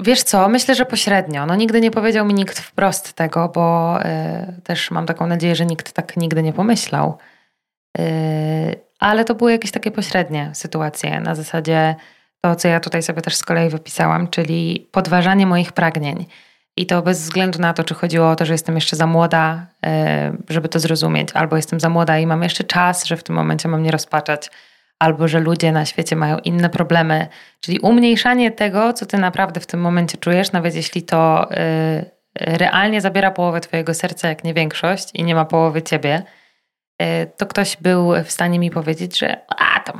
Wiesz 0.00 0.22
co, 0.22 0.48
myślę, 0.48 0.74
że 0.74 0.84
pośrednio. 0.84 1.46
No 1.46 1.54
nigdy 1.54 1.80
nie 1.80 1.90
powiedział 1.90 2.26
mi 2.26 2.34
nikt 2.34 2.58
wprost 2.58 3.12
tego, 3.12 3.48
bo 3.48 3.98
y, 4.00 4.62
też 4.62 4.90
mam 4.90 5.06
taką 5.06 5.26
nadzieję, 5.26 5.56
że 5.56 5.66
nikt 5.66 5.92
tak 5.92 6.16
nigdy 6.16 6.42
nie 6.42 6.52
pomyślał. 6.52 7.18
Y, 7.98 8.02
ale 8.98 9.24
to 9.24 9.34
były 9.34 9.52
jakieś 9.52 9.70
takie 9.70 9.90
pośrednie 9.90 10.50
sytuacje 10.54 11.20
na 11.20 11.34
zasadzie 11.34 11.94
to, 12.40 12.56
co 12.56 12.68
ja 12.68 12.80
tutaj 12.80 13.02
sobie 13.02 13.22
też 13.22 13.36
z 13.36 13.42
kolei 13.42 13.68
wypisałam, 13.70 14.28
czyli 14.28 14.88
podważanie 14.92 15.46
moich 15.46 15.72
pragnień. 15.72 16.26
I 16.78 16.86
to 16.86 17.02
bez 17.02 17.22
względu 17.22 17.58
na 17.58 17.72
to, 17.74 17.84
czy 17.84 17.94
chodziło 17.94 18.30
o 18.30 18.36
to, 18.36 18.46
że 18.46 18.54
jestem 18.54 18.74
jeszcze 18.74 18.96
za 18.96 19.06
młoda, 19.06 19.66
e, 19.86 20.32
żeby 20.48 20.68
to 20.68 20.80
zrozumieć, 20.80 21.28
albo 21.34 21.56
jestem 21.56 21.80
za 21.80 21.88
młoda 21.88 22.18
i 22.18 22.26
mam 22.26 22.42
jeszcze 22.42 22.64
czas, 22.64 23.04
że 23.04 23.16
w 23.16 23.22
tym 23.22 23.36
momencie 23.36 23.68
mam 23.68 23.82
nie 23.82 23.90
rozpaczać, 23.90 24.50
albo 24.98 25.28
że 25.28 25.40
ludzie 25.40 25.72
na 25.72 25.84
świecie 25.84 26.16
mają 26.16 26.38
inne 26.38 26.70
problemy. 26.70 27.26
Czyli 27.60 27.80
umniejszanie 27.80 28.50
tego, 28.50 28.92
co 28.92 29.06
ty 29.06 29.18
naprawdę 29.18 29.60
w 29.60 29.66
tym 29.66 29.80
momencie 29.80 30.18
czujesz, 30.18 30.52
nawet 30.52 30.74
jeśli 30.74 31.02
to 31.02 31.50
e, 31.50 32.04
realnie 32.34 33.00
zabiera 33.00 33.30
połowę 33.30 33.60
twojego 33.60 33.94
serca, 33.94 34.28
jak 34.28 34.44
nie 34.44 34.54
większość, 34.54 35.10
i 35.14 35.24
nie 35.24 35.34
ma 35.34 35.44
połowy 35.44 35.82
ciebie, 35.82 36.22
e, 36.98 37.26
to 37.26 37.46
ktoś 37.46 37.76
był 37.76 38.12
w 38.24 38.30
stanie 38.30 38.58
mi 38.58 38.70
powiedzieć, 38.70 39.18
że 39.18 39.36
a 39.48 39.80
to, 39.80 39.92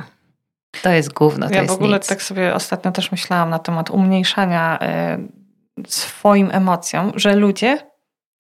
to 0.81 0.89
jest 0.89 1.13
gówno, 1.13 1.47
to 1.47 1.53
ja 1.53 1.63
w 1.63 1.71
ogóle 1.71 1.97
nic. 1.97 2.07
tak 2.07 2.21
sobie 2.21 2.53
ostatnio 2.53 2.91
też 2.91 3.11
myślałam 3.11 3.49
na 3.49 3.59
temat 3.59 3.89
umniejszania 3.89 4.79
swoim 5.87 6.49
emocjom, 6.51 7.11
że 7.15 7.35
ludzie, 7.35 7.77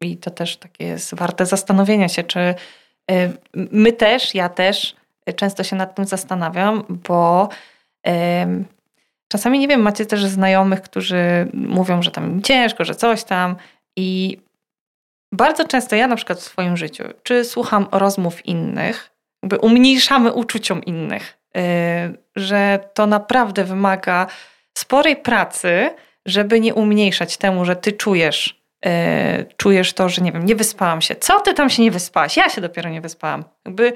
i 0.01 0.17
to 0.17 0.31
też 0.31 0.57
takie 0.57 0.85
jest 0.85 1.15
warte 1.15 1.47
zastanowienia 1.47 2.09
się, 2.09 2.23
czy 2.23 2.55
y, 3.11 3.33
my 3.55 3.93
też, 3.93 4.35
ja 4.35 4.49
też 4.49 4.97
często 5.37 5.65
się 5.65 5.77
nad 5.77 5.95
tym 5.95 6.05
zastanawiam, 6.05 6.85
bo 6.89 7.49
czasami 9.29 9.59
nie 9.59 9.69
wiem, 9.69 9.83
macie 9.83 10.07
też 10.07 10.25
znajomych, 10.25 10.83
którzy 10.83 11.49
mówią, 11.55 12.03
że 12.03 12.11
tam 12.11 12.43
ciężko, 12.43 12.85
że 12.85 12.95
coś 12.95 13.25
tam 13.25 13.57
i 13.97 14.39
bardzo 15.33 15.65
często 15.65 15.97
ja 15.97 16.07
na 16.07 16.17
przykład 16.17 16.39
w 16.39 16.43
swoim 16.43 16.77
życiu, 16.77 17.05
czy 17.23 17.45
słucham 17.45 17.87
rozmów 17.93 18.47
innych, 18.47 19.11
jakby 19.43 19.59
umniejszamy 19.59 20.33
uczuciom 20.33 20.85
innych, 20.85 21.39
y, 21.57 21.61
że 22.37 22.79
to 22.95 23.07
naprawdę 23.07 23.65
wymaga 23.65 24.27
sporej 24.79 25.17
pracy, 25.17 25.91
żeby 26.29 26.61
nie 26.61 26.75
umniejszać 26.75 27.37
temu, 27.37 27.65
że 27.65 27.77
ty 27.77 27.93
czujesz, 27.93 28.63
yy, 28.85 28.91
czujesz 29.57 29.93
to, 29.93 30.09
że 30.09 30.23
nie 30.23 30.33
wiem, 30.33 30.47
nie 30.47 30.57
wyspałam 30.57 31.01
się. 31.01 31.17
Co 31.17 31.41
ty 31.41 31.55
tam 31.55 31.71
się 31.71 31.83
nie 31.83 31.91
wyspałaś? 31.91 32.37
Ja 32.37 32.49
się 32.49 32.61
dopiero 32.61 32.91
nie 32.91 33.01
wyspałam. 33.01 33.45
Jakby 33.65 33.93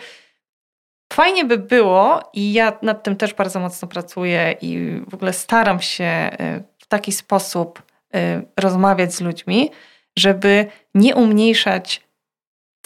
fajnie 1.12 1.44
by 1.44 1.58
było 1.58 2.30
i 2.32 2.52
ja 2.52 2.78
nad 2.82 3.02
tym 3.02 3.16
też 3.16 3.34
bardzo 3.34 3.60
mocno 3.60 3.88
pracuję 3.88 4.54
i 4.60 5.00
w 5.08 5.14
ogóle 5.14 5.32
staram 5.32 5.80
się 5.80 6.04
e, 6.04 6.62
w 6.78 6.86
taki 6.86 7.12
sposób 7.12 7.82
yy, 8.14 8.20
rozmawiać 8.56 9.14
z 9.14 9.20
ludźmi, 9.20 9.70
żeby 10.18 10.66
nie 10.94 11.14
umniejszać 11.14 12.00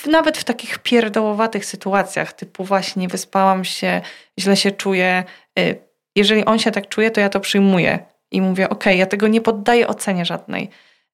nawet 0.07 0.39
w 0.39 0.45
takich 0.45 0.79
pierdołowatych 0.79 1.67
sytuacjach, 1.67 2.33
typu 2.33 2.65
właśnie 2.65 3.01
nie 3.01 3.09
wyspałam 3.09 3.65
się, 3.65 4.01
źle 4.41 4.57
się 4.57 4.71
czuję. 4.71 5.25
Jeżeli 6.17 6.45
on 6.45 6.59
się 6.59 6.71
tak 6.71 6.89
czuje, 6.89 7.11
to 7.11 7.21
ja 7.21 7.29
to 7.29 7.41
przyjmuję 7.41 7.99
i 8.31 8.41
mówię, 8.41 8.69
ok, 8.69 8.87
ja 8.87 9.07
tego 9.07 9.29
nie 9.29 9.41
poddaję 9.41 9.89
ocenie 9.89 10.25
żadnej. 10.25 10.71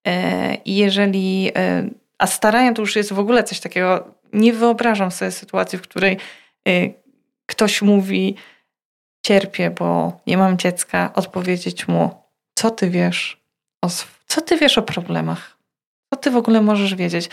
E, 0.06 0.54
I 0.54 0.76
jeżeli, 0.76 1.50
e, 1.56 1.88
a 2.18 2.26
staranie 2.26 2.74
to 2.74 2.82
już 2.82 2.96
jest 2.96 3.12
w 3.12 3.18
ogóle 3.18 3.44
coś 3.44 3.60
takiego, 3.60 4.14
nie 4.32 4.52
wyobrażam 4.52 5.10
sobie 5.10 5.30
sytuacji, 5.30 5.78
w 5.78 5.82
której 5.82 6.18
e, 6.68 6.70
ktoś 7.46 7.82
mówi, 7.82 8.36
cierpię, 9.26 9.70
bo 9.70 10.20
nie 10.26 10.38
mam 10.38 10.58
dziecka, 10.58 11.10
odpowiedzieć 11.14 11.88
mu, 11.88 12.10
co 12.54 12.70
ty 12.70 12.90
wiesz 12.90 13.42
o, 13.82 13.88
co 14.26 14.40
ty 14.40 14.56
wiesz 14.56 14.78
o 14.78 14.82
problemach? 14.82 15.56
Co 16.14 16.20
ty 16.20 16.30
w 16.30 16.36
ogóle 16.36 16.60
możesz 16.60 16.94
wiedzieć? 16.94 17.30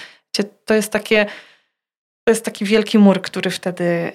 To 0.65 0.73
jest 0.73 0.91
takie, 0.91 1.25
to 2.23 2.31
jest 2.31 2.45
taki 2.45 2.65
wielki 2.65 2.97
mur, 2.97 3.21
który 3.21 3.51
wtedy 3.51 4.11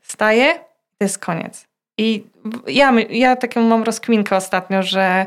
staje, 0.00 0.54
to 0.98 1.04
jest 1.04 1.18
koniec. 1.18 1.66
I 1.98 2.26
ja, 2.66 2.92
ja 3.10 3.36
taką 3.36 3.62
mam 3.62 3.82
rozkminkę 3.82 4.36
ostatnio, 4.36 4.82
że 4.82 5.26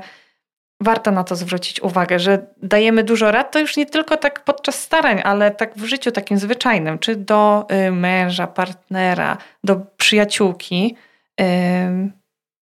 warto 0.81 1.11
na 1.11 1.23
to 1.23 1.35
zwrócić 1.35 1.81
uwagę, 1.81 2.19
że 2.19 2.47
dajemy 2.57 3.03
dużo 3.03 3.31
rad, 3.31 3.51
to 3.51 3.59
już 3.59 3.77
nie 3.77 3.85
tylko 3.85 4.17
tak 4.17 4.43
podczas 4.43 4.79
starań, 4.79 5.21
ale 5.23 5.51
tak 5.51 5.75
w 5.75 5.85
życiu 5.85 6.11
takim 6.11 6.37
zwyczajnym, 6.37 6.99
czy 6.99 7.15
do 7.15 7.67
y, 7.87 7.91
męża, 7.91 8.47
partnera, 8.47 9.37
do 9.63 9.75
przyjaciółki. 9.75 10.95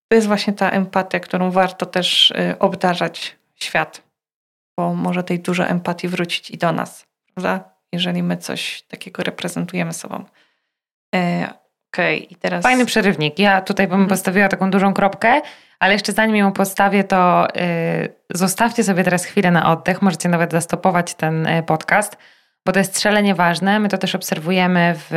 To 0.08 0.14
jest 0.14 0.26
właśnie 0.26 0.52
ta 0.52 0.70
empatia, 0.70 1.20
którą 1.20 1.50
warto 1.50 1.86
też 1.86 2.30
y, 2.30 2.58
obdarzać 2.58 3.36
świat, 3.54 4.02
bo 4.76 4.94
może 4.94 5.22
tej 5.22 5.40
dużo 5.40 5.66
empatii 5.66 6.08
wrócić 6.08 6.50
i 6.50 6.58
do 6.58 6.72
nas, 6.72 7.06
prawda? 7.34 7.76
Jeżeli 7.92 8.22
my 8.22 8.36
coś 8.36 8.82
takiego 8.82 9.22
reprezentujemy 9.22 9.92
sobą. 9.92 10.24
E, 11.98 12.02
okay, 12.02 12.16
i 12.16 12.36
teraz... 12.36 12.62
Fajny 12.62 12.86
przerywnik. 12.86 13.38
Ja 13.38 13.60
tutaj 13.60 13.86
bym 13.86 13.94
mhm. 13.94 14.08
postawiła 14.08 14.48
taką 14.48 14.70
dużą 14.70 14.94
kropkę, 14.94 15.40
ale 15.78 15.92
jeszcze 15.92 16.12
zanim 16.12 16.36
ją 16.36 16.52
postawię, 16.52 17.04
to 17.04 17.48
yy, 17.54 18.14
zostawcie 18.34 18.84
sobie 18.84 19.04
teraz 19.04 19.24
chwilę 19.24 19.50
na 19.50 19.72
oddech. 19.72 20.02
Możecie 20.02 20.28
nawet 20.28 20.52
zastopować 20.52 21.14
ten 21.14 21.46
y, 21.46 21.62
podcast, 21.62 22.16
bo 22.66 22.72
to 22.72 22.78
jest 22.78 22.96
strzelenie 22.96 23.34
ważne. 23.34 23.80
My 23.80 23.88
to 23.88 23.98
też 23.98 24.14
obserwujemy 24.14 24.94
w 24.96 25.10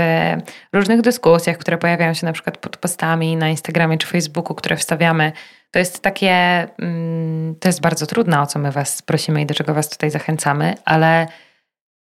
różnych 0.73 1.01
dyskusjach, 1.01 1.57
które 1.57 1.77
pojawiają 1.77 2.13
się 2.13 2.25
na 2.25 2.33
przykład 2.33 2.57
pod 2.57 2.77
postami 2.77 3.35
na 3.35 3.49
Instagramie 3.49 3.97
czy 3.97 4.07
Facebooku, 4.07 4.55
które 4.55 4.75
wstawiamy. 4.77 5.31
To 5.71 5.79
jest 5.79 6.01
takie, 6.01 6.67
mm, 6.79 7.55
to 7.59 7.69
jest 7.69 7.81
bardzo 7.81 8.05
trudne, 8.05 8.41
o 8.41 8.45
co 8.45 8.59
my 8.59 8.71
Was 8.71 9.01
prosimy 9.01 9.41
i 9.41 9.45
do 9.45 9.53
czego 9.53 9.73
Was 9.73 9.89
tutaj 9.89 10.11
zachęcamy, 10.11 10.75
ale 10.85 11.27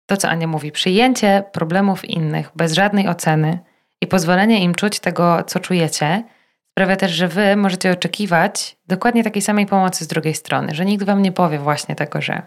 to, 0.06 0.18
co 0.18 0.30
Ania 0.30 0.48
mówi, 0.48 0.72
przyjęcie 0.72 1.44
problemów 1.52 2.06
innych 2.06 2.52
bez 2.56 2.74
żadnej 2.74 3.08
oceny, 3.08 3.60
i 4.02 4.08
pozwolenie 4.08 4.64
im 4.64 4.76
czuć 4.76 5.00
tego, 5.00 5.44
co 5.44 5.60
czujecie, 5.60 6.24
sprawia 6.72 6.96
też, 6.96 7.12
że 7.12 7.28
wy 7.28 7.56
możecie 7.56 7.92
oczekiwać 7.92 8.78
dokładnie 8.88 9.24
takiej 9.24 9.42
samej 9.42 9.66
pomocy 9.66 10.04
z 10.04 10.08
drugiej 10.08 10.34
strony, 10.34 10.76
że 10.76 10.86
nikt 10.86 11.04
wam 11.06 11.22
nie 11.22 11.32
powie 11.32 11.60
właśnie 11.60 11.96
tego, 11.96 12.22
że 12.22 12.42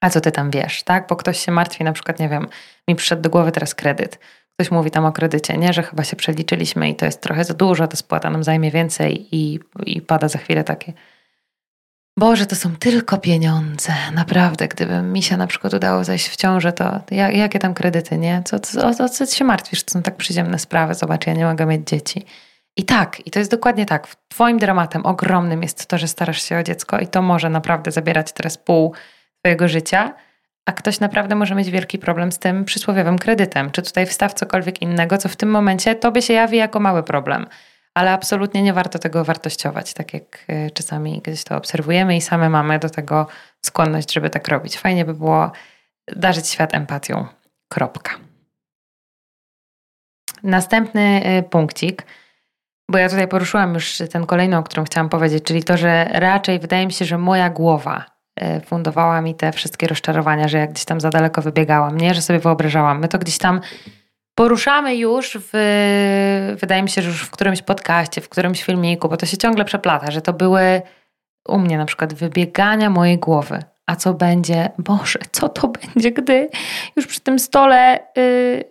a 0.00 0.10
co 0.10 0.20
ty 0.20 0.32
tam 0.32 0.50
wiesz, 0.50 0.82
tak? 0.82 1.06
Bo 1.08 1.16
ktoś 1.16 1.44
się 1.44 1.52
martwi, 1.52 1.84
na 1.84 1.92
przykład, 1.92 2.18
nie 2.18 2.28
wiem, 2.28 2.48
mi 2.88 2.94
przyszedł 2.94 3.22
do 3.22 3.30
głowy 3.30 3.52
teraz 3.52 3.74
kredyt. 3.74 4.18
Ktoś 4.54 4.70
mówi 4.70 4.90
tam 4.90 5.04
o 5.04 5.12
kredycie, 5.12 5.56
nie, 5.56 5.72
że 5.72 5.82
chyba 5.82 6.04
się 6.04 6.16
przeliczyliśmy 6.16 6.88
i 6.88 6.94
to 6.94 7.04
jest 7.04 7.20
trochę 7.20 7.44
za 7.44 7.54
dużo, 7.54 7.88
to 7.88 7.96
spłata 7.96 8.30
nam 8.30 8.44
zajmie 8.44 8.70
więcej 8.70 9.28
i, 9.36 9.60
i 9.86 10.00
pada 10.02 10.28
za 10.28 10.38
chwilę 10.38 10.64
takie 10.64 10.92
Boże, 12.18 12.46
to 12.46 12.56
są 12.56 12.76
tylko 12.76 13.18
pieniądze. 13.18 13.92
Naprawdę, 14.12 14.68
gdyby 14.68 15.02
mi 15.02 15.22
się 15.22 15.36
na 15.36 15.46
przykład 15.46 15.74
udało 15.74 16.04
zejść 16.04 16.28
w 16.28 16.36
ciążę, 16.36 16.72
to 16.72 17.00
jak, 17.10 17.36
jakie 17.36 17.58
tam 17.58 17.74
kredyty, 17.74 18.18
nie? 18.18 18.42
Co, 18.44 18.60
co, 18.60 18.88
o, 18.88 19.08
co 19.08 19.26
się 19.26 19.44
martwisz? 19.44 19.84
To 19.84 19.92
są 19.92 20.02
tak 20.02 20.16
przyziemne 20.16 20.58
sprawy. 20.58 20.94
Zobacz, 20.94 21.26
ja 21.26 21.34
nie 21.34 21.44
mogę 21.44 21.66
mieć 21.66 21.88
dzieci. 21.88 22.24
I 22.76 22.84
tak, 22.84 23.26
i 23.26 23.30
to 23.30 23.38
jest 23.38 23.50
dokładnie 23.50 23.86
tak. 23.86 24.08
Twoim 24.28 24.58
dramatem 24.58 25.06
ogromnym 25.06 25.62
jest 25.62 25.86
to, 25.86 25.98
że 25.98 26.08
starasz 26.08 26.42
się 26.42 26.58
o 26.58 26.62
dziecko 26.62 26.98
i 26.98 27.06
to 27.06 27.22
może 27.22 27.50
naprawdę 27.50 27.90
zabierać 27.90 28.32
teraz 28.32 28.58
pół 28.58 28.94
twojego 29.42 29.68
życia, 29.68 30.14
a 30.66 30.72
ktoś 30.72 31.00
naprawdę 31.00 31.34
może 31.34 31.54
mieć 31.54 31.70
wielki 31.70 31.98
problem 31.98 32.32
z 32.32 32.38
tym 32.38 32.64
przysłowiowym 32.64 33.18
kredytem. 33.18 33.70
Czy 33.70 33.82
tutaj 33.82 34.06
wstaw 34.06 34.34
cokolwiek 34.34 34.82
innego, 34.82 35.18
co 35.18 35.28
w 35.28 35.36
tym 35.36 35.50
momencie 35.50 35.94
tobie 35.94 36.22
się 36.22 36.32
jawi 36.34 36.56
jako 36.56 36.80
mały 36.80 37.02
problem 37.02 37.46
ale 37.94 38.12
absolutnie 38.12 38.62
nie 38.62 38.72
warto 38.72 38.98
tego 38.98 39.24
wartościować, 39.24 39.94
tak 39.94 40.14
jak 40.14 40.44
e, 40.48 40.70
czasami 40.70 41.20
gdzieś 41.24 41.44
to 41.44 41.56
obserwujemy 41.56 42.16
i 42.16 42.20
same 42.20 42.48
mamy 42.48 42.78
do 42.78 42.90
tego 42.90 43.26
skłonność, 43.64 44.12
żeby 44.12 44.30
tak 44.30 44.48
robić. 44.48 44.78
Fajnie 44.78 45.04
by 45.04 45.14
było 45.14 45.52
darzyć 46.16 46.48
świat 46.48 46.74
empatią. 46.74 47.26
Kropka. 47.68 48.12
Następny 50.42 51.22
e, 51.24 51.42
punkcik, 51.42 52.06
bo 52.90 52.98
ja 52.98 53.08
tutaj 53.08 53.28
poruszyłam 53.28 53.74
już 53.74 53.98
ten 54.12 54.26
kolejną, 54.26 54.58
o 54.58 54.62
którą 54.62 54.84
chciałam 54.84 55.08
powiedzieć, 55.08 55.44
czyli 55.44 55.64
to, 55.64 55.76
że 55.76 56.04
raczej 56.04 56.58
wydaje 56.58 56.86
mi 56.86 56.92
się, 56.92 57.04
że 57.04 57.18
moja 57.18 57.50
głowa 57.50 58.04
e, 58.36 58.60
fundowała 58.60 59.20
mi 59.20 59.34
te 59.34 59.52
wszystkie 59.52 59.86
rozczarowania, 59.86 60.48
że 60.48 60.58
jak 60.58 60.70
gdzieś 60.70 60.84
tam 60.84 61.00
za 61.00 61.10
daleko 61.10 61.42
wybiegałam, 61.42 61.96
nie, 61.96 62.14
że 62.14 62.22
sobie 62.22 62.38
wyobrażałam. 62.38 63.00
My 63.00 63.08
to 63.08 63.18
gdzieś 63.18 63.38
tam 63.38 63.60
poruszamy 64.34 64.96
już 64.96 65.38
w, 65.40 66.56
wydaje 66.60 66.82
mi 66.82 66.88
się, 66.88 67.02
że 67.02 67.08
już 67.08 67.22
w 67.22 67.30
którymś 67.30 67.62
podcaście, 67.62 68.20
w 68.20 68.28
którymś 68.28 68.62
filmiku, 68.62 69.08
bo 69.08 69.16
to 69.16 69.26
się 69.26 69.36
ciągle 69.36 69.64
przeplata, 69.64 70.10
że 70.10 70.22
to 70.22 70.32
były 70.32 70.82
u 71.48 71.58
mnie 71.58 71.78
na 71.78 71.84
przykład 71.84 72.14
wybiegania 72.14 72.90
mojej 72.90 73.18
głowy. 73.18 73.62
A 73.86 73.96
co 73.96 74.14
będzie, 74.14 74.70
Boże, 74.78 75.18
co 75.32 75.48
to 75.48 75.68
będzie, 75.68 76.12
gdy 76.12 76.48
już 76.96 77.06
przy 77.06 77.20
tym 77.20 77.38
stole 77.38 77.98
yy, 78.16 78.64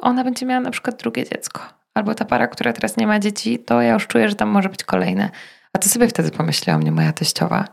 ona 0.00 0.24
będzie 0.24 0.46
miała 0.46 0.60
na 0.60 0.70
przykład 0.70 0.96
drugie 1.00 1.24
dziecko. 1.24 1.60
Albo 1.94 2.14
ta 2.14 2.24
para, 2.24 2.46
która 2.46 2.72
teraz 2.72 2.96
nie 2.96 3.06
ma 3.06 3.18
dzieci, 3.18 3.58
to 3.58 3.82
ja 3.82 3.92
już 3.92 4.06
czuję, 4.06 4.28
że 4.28 4.34
tam 4.34 4.48
może 4.48 4.68
być 4.68 4.84
kolejne. 4.84 5.30
A 5.72 5.78
co 5.78 5.88
sobie 5.88 6.08
wtedy 6.08 6.30
pomyślała 6.30 6.76
o 6.76 6.80
mnie 6.80 6.92
moja 6.92 7.12
teściowa? 7.12 7.64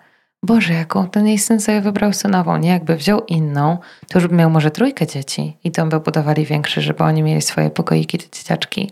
Boże, 0.45 0.73
jaką 0.73 1.09
ten 1.09 1.27
jej 1.27 1.37
syn 1.37 1.59
sobie 1.59 1.81
wybrał 1.81 2.13
synową, 2.13 2.57
nie? 2.57 2.69
Jakby 2.69 2.95
wziął 2.95 3.25
inną, 3.25 3.77
to 4.09 4.19
już 4.19 4.27
by 4.27 4.35
miał 4.35 4.49
może 4.49 4.71
trójkę 4.71 5.07
dzieci 5.07 5.57
i 5.63 5.71
to 5.71 5.85
by 5.85 5.99
budowali 5.99 6.45
większy, 6.45 6.81
żeby 6.81 7.03
oni 7.03 7.23
mieli 7.23 7.41
swoje 7.41 7.69
pokoiki 7.69 8.17
czy 8.17 8.29
dzieciaczki. 8.31 8.91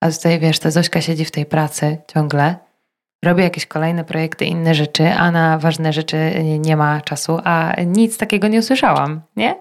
A 0.00 0.10
tutaj 0.10 0.40
wiesz, 0.40 0.58
ta 0.58 0.70
Zośka 0.70 1.00
siedzi 1.00 1.24
w 1.24 1.30
tej 1.30 1.46
pracy 1.46 1.98
ciągle, 2.14 2.56
robi 3.24 3.42
jakieś 3.42 3.66
kolejne 3.66 4.04
projekty, 4.04 4.44
inne 4.44 4.74
rzeczy, 4.74 5.12
a 5.12 5.30
na 5.30 5.58
ważne 5.58 5.92
rzeczy 5.92 6.44
nie 6.58 6.76
ma 6.76 7.00
czasu, 7.00 7.38
a 7.44 7.74
nic 7.86 8.18
takiego 8.18 8.48
nie 8.48 8.58
usłyszałam, 8.58 9.20
nie? 9.36 9.56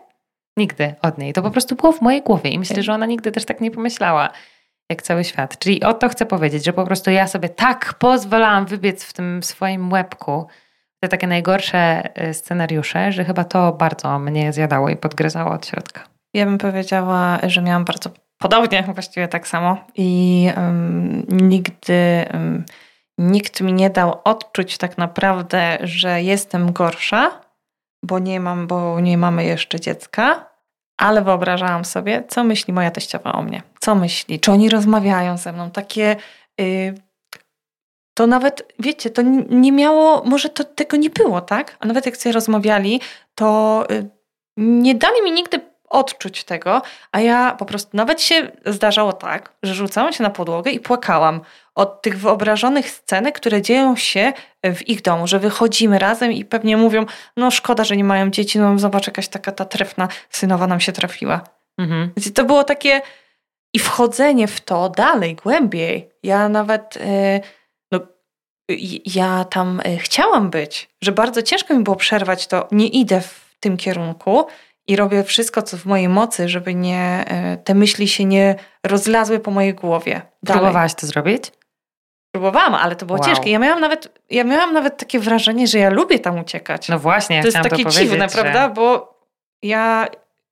Nigdy 0.58 0.96
od 1.02 1.18
niej. 1.18 1.34
To 1.34 1.42
po 1.42 1.52
prostu 1.52 1.76
było 1.76 1.92
w 1.92 2.02
mojej 2.02 2.22
głowie 2.22 2.50
i 2.50 2.60
myślę, 2.60 2.84
że 2.84 2.94
ona 2.94 3.06
nigdy 3.06 3.32
też 3.32 3.46
tak 3.46 3.62
nie 3.62 3.72
pomyślała. 3.72 4.30
jak 4.90 5.02
cały 5.02 5.24
świat. 5.24 5.60
Czyli 5.60 5.84
o 5.84 5.94
to 5.94 6.10
chcę 6.10 6.26
powiedzieć, 6.26 6.66
że 6.66 6.74
po 6.74 6.86
prostu 6.86 7.12
ja 7.12 7.28
sobie 7.28 7.50
tak 7.50 7.94
pozwalałam 7.94 8.66
wybiec 8.66 9.04
w 9.04 9.14
tym 9.14 9.44
swoim 9.44 9.92
łebku 9.92 10.48
te 11.00 11.08
takie 11.08 11.28
najgorsze 11.28 12.10
y, 12.30 12.34
scenariusze, 12.34 13.12
że 13.12 13.26
chyba 13.26 13.44
to 13.44 13.72
bardzo 13.72 14.20
mnie 14.20 14.54
zjadało 14.54 14.90
i 14.90 14.96
podgryzało 14.96 15.52
od 15.52 15.68
środka. 15.68 16.04
Ja 16.34 16.46
bym 16.46 16.58
powiedziała, 16.58 17.40
że 17.44 17.62
miałam 17.62 17.86
bardzo 17.86 18.10
podobnie, 18.38 18.84
właściwie 18.94 19.28
tak 19.28 19.48
samo. 19.48 19.78
I 19.96 20.50
um, 20.58 21.26
nigdy 21.30 22.26
um, 22.34 22.66
nikt 23.18 23.62
mi 23.62 23.74
nie 23.74 23.90
dał 23.90 24.22
odczuć 24.24 24.78
tak 24.78 24.98
naprawdę, 24.98 25.78
że 25.84 26.22
jestem 26.22 26.74
gorsza, 26.74 27.42
bo 28.04 28.20
nie 28.20 28.40
mam, 28.40 28.68
bo 28.68 29.00
nie 29.00 29.18
mamy 29.18 29.46
jeszcze 29.46 29.80
dziecka, 29.80 30.46
ale 30.98 31.22
wyobrażałam 31.22 31.86
sobie, 31.86 32.24
co 32.28 32.44
myśli 32.44 32.74
moja 32.74 32.92
teściowa 32.92 33.32
o 33.32 33.42
mnie, 33.42 33.62
co 33.80 33.96
myśli, 33.96 34.40
czy 34.40 34.52
oni 34.52 34.70
rozmawiają 34.70 35.38
ze 35.38 35.54
mną, 35.54 35.72
takie 35.72 36.16
yy, 36.58 36.94
to 38.18 38.28
nawet, 38.28 38.74
wiecie, 38.80 39.10
to 39.10 39.22
nie 39.50 39.72
miało, 39.72 40.24
może 40.26 40.50
to 40.50 40.64
tego 40.64 40.98
nie 40.98 41.10
było, 41.10 41.42
tak? 41.42 41.78
A 41.80 41.86
nawet 41.86 42.06
jak 42.06 42.18
sobie 42.18 42.34
rozmawiali, 42.34 43.02
to 43.36 43.84
yy, 43.90 44.10
nie 44.58 44.96
dali 44.96 45.22
mi 45.24 45.32
nigdy 45.32 45.60
odczuć 45.90 46.44
tego, 46.44 46.82
a 47.12 47.20
ja 47.20 47.56
po 47.60 47.66
prostu 47.66 47.98
nawet 47.98 48.22
się 48.22 48.52
zdarzało 48.66 49.14
tak, 49.14 49.54
że 49.64 49.74
rzucałam 49.74 50.14
się 50.14 50.24
na 50.24 50.30
podłogę 50.30 50.72
i 50.72 50.80
płakałam 50.80 51.42
od 51.76 52.02
tych 52.02 52.20
wyobrażonych 52.20 52.90
scenek, 52.90 53.36
które 53.36 53.62
dzieją 53.62 53.96
się 53.96 54.34
w 54.64 54.90
ich 54.90 55.02
domu, 55.02 55.28
że 55.28 55.40
wychodzimy 55.40 56.00
razem 56.00 56.32
i 56.32 56.46
pewnie 56.46 56.78
mówią, 56.78 57.06
no 57.38 57.52
szkoda, 57.52 57.84
że 57.84 57.98
nie 57.98 58.04
mają 58.04 58.30
dzieci, 58.30 58.60
no 58.60 58.80
zobacz, 58.80 59.08
jakaś 59.08 59.28
taka 59.28 59.52
ta 59.52 59.66
trefna 59.66 60.08
synowa 60.30 60.68
nam 60.68 60.80
się 60.80 60.92
trafiła. 60.92 61.42
Mhm. 61.78 62.12
Więc 62.18 62.34
to 62.34 62.44
było 62.44 62.64
takie 62.64 63.02
i 63.74 63.80
wchodzenie 63.80 64.48
w 64.48 64.62
to 64.62 64.90
dalej, 64.90 65.36
głębiej. 65.36 66.10
Ja 66.24 66.50
nawet, 66.50 66.96
yy, 66.96 67.42
ja 69.06 69.46
tam 69.46 69.82
e, 69.86 69.98
chciałam 69.98 70.50
być, 70.50 70.90
że 71.02 71.12
bardzo 71.12 71.42
ciężko 71.42 71.74
mi 71.76 71.84
było 71.84 71.96
przerwać 71.96 72.48
to, 72.48 72.68
nie 72.72 72.88
idę 72.88 73.22
w 73.22 73.56
tym 73.60 73.78
kierunku, 73.78 74.46
i 74.88 74.96
robię 74.96 75.24
wszystko, 75.24 75.62
co 75.62 75.78
w 75.78 75.86
mojej 75.86 76.10
mocy, 76.10 76.50
żeby 76.50 76.76
nie, 76.76 77.26
e, 77.28 77.58
te 77.58 77.76
myśli 77.76 78.08
się 78.08 78.26
nie 78.26 78.56
rozlazły 78.84 79.40
po 79.40 79.52
mojej 79.52 79.74
głowie. 79.74 80.22
Dalej. 80.44 80.62
Próbowałaś 80.62 80.94
to 80.94 81.08
zrobić? 81.08 81.52
Próbowałam, 82.32 82.76
ale 82.76 82.96
to 82.96 83.06
było 83.06 83.20
wow. 83.20 83.28
ciężkie. 83.28 83.52
Ja 83.52 83.60
miałam, 83.60 83.80
nawet, 83.80 84.20
ja 84.30 84.44
miałam 84.44 84.74
nawet 84.74 84.98
takie 84.98 85.20
wrażenie, 85.20 85.68
że 85.68 85.80
ja 85.80 85.90
lubię 85.90 86.20
tam 86.20 86.40
uciekać. 86.40 86.90
No 86.90 87.00
właśnie, 87.00 87.36
ja 87.36 87.42
To 87.42 87.48
jest 87.48 87.58
takie 87.62 87.84
to 87.84 87.90
dziwne, 87.90 88.30
że... 88.30 88.42
prawda? 88.42 88.70
Bo 88.70 89.18
ja, 89.62 90.08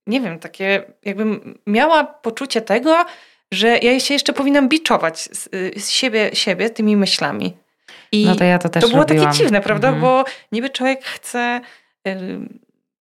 nie 0.07 0.21
wiem, 0.21 0.39
takie 0.39 0.83
jakbym 1.03 1.59
miała 1.67 2.03
poczucie 2.03 2.61
tego, 2.61 3.05
że 3.51 3.77
ja 3.77 3.99
się 3.99 4.13
jeszcze 4.13 4.33
powinnam 4.33 4.69
biczować 4.69 5.19
z, 5.19 5.49
z 5.83 5.89
siebie, 5.89 6.29
siebie 6.33 6.69
tymi 6.69 6.97
myślami. 6.97 7.57
I 8.21 8.25
no 8.25 8.35
to 8.35 8.43
ja 8.43 8.59
to 8.59 8.69
też 8.69 8.83
To 8.83 8.89
było 8.89 9.01
robiłam. 9.01 9.25
takie 9.25 9.37
dziwne, 9.37 9.61
prawda? 9.61 9.87
Mhm. 9.87 10.01
Bo 10.01 10.25
niby 10.51 10.69
człowiek 10.69 11.03
chce 11.03 11.61
y, 12.07 12.39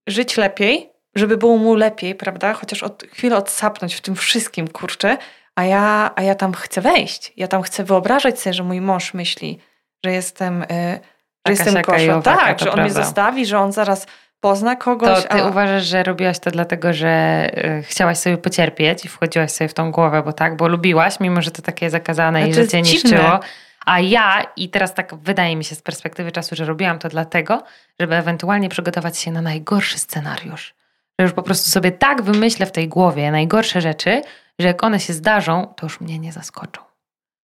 żyć 0.06 0.37
lepiej, 0.37 0.90
żeby 1.14 1.37
było 1.37 1.59
mu 1.59 1.75
lepiej, 1.75 2.14
prawda? 2.14 2.52
Chociaż 2.54 2.83
od 2.83 3.04
chwilę 3.12 3.37
odsapnąć 3.37 3.94
w 3.94 4.00
tym 4.00 4.14
wszystkim, 4.14 4.68
kurczę, 4.68 5.16
a 5.54 5.64
ja, 5.64 6.11
a 6.16 6.23
ja 6.23 6.35
tam 6.35 6.52
chcę 6.52 6.80
wejść. 6.80 7.33
Ja 7.37 7.49
tam 7.49 7.62
chcę 7.62 7.85
wyobrażać 7.85 8.40
sobie, 8.40 8.54
że 8.54 8.62
mój 8.62 8.80
mąż 8.80 9.14
myśli, 9.14 9.59
że 10.04 10.12
jestem, 10.12 10.61
yy, 10.61 11.00
że 11.47 11.52
jestem 11.52 11.83
gorsza. 11.83 12.23
Tak, 12.23 12.61
że 12.61 12.71
on 12.71 12.75
prawda. 12.75 12.83
mnie 12.83 12.90
zostawi, 12.90 13.47
że 13.47 13.59
on 13.59 13.73
zaraz 13.73 14.06
pozna 14.40 14.76
kogoś. 14.76 15.23
To 15.23 15.28
ty 15.28 15.42
a... 15.42 15.49
uważasz, 15.49 15.85
że 15.85 16.02
robiłaś 16.02 16.38
to 16.38 16.50
dlatego, 16.50 16.92
że 16.92 17.47
y, 17.78 17.83
chciałaś 17.83 18.18
sobie 18.18 18.38
pocierpieć 18.38 19.04
i 19.04 19.09
wchodziłaś 19.09 19.50
sobie 19.50 19.68
w 19.68 19.75
tą 19.75 19.90
głowę, 19.90 20.23
bo 20.23 20.33
tak, 20.33 20.56
bo 20.56 20.68
lubiłaś, 20.68 21.21
mimo 21.21 21.42
że 21.42 21.50
to 21.50 21.62
takie 21.62 21.90
zakazane 21.90 22.38
znaczy, 22.38 22.61
i 22.61 22.64
że 22.64 22.68
cię 22.68 22.83
niszczyło. 22.83 23.40
A 23.85 24.00
ja, 24.00 24.47
i 24.57 24.69
teraz 24.69 24.95
tak 24.95 25.14
wydaje 25.14 25.57
mi 25.57 25.64
się 25.64 25.75
z 25.75 25.83
perspektywy 25.83 26.33
czasu, 26.33 26.57
że 26.57 26.64
robiłam 26.64 26.99
to 26.99 27.09
dlatego, 27.09 27.62
żeby 28.00 28.15
ewentualnie 28.15 28.69
przygotować 28.69 29.19
się 29.19 29.32
na 29.32 29.43
najgorszy 29.43 29.99
scenariusz 29.99 30.75
że 31.19 31.25
już 31.25 31.32
po 31.32 31.43
prostu 31.43 31.71
sobie 31.71 31.93
tak 31.93 32.23
wymyślę 32.23 32.67
w 32.67 32.73
tej 32.73 32.89
głowie 32.89 33.30
najgorsze 33.30 33.80
rzeczy, 33.80 34.23
że 34.58 34.67
jak 34.67 34.85
one 34.85 35.00
się 35.00 35.13
zdarzą, 35.13 35.75
to 35.76 35.87
już 35.87 36.00
mnie 36.00 36.19
nie 36.19 36.32
zaskoczą. 36.32 36.82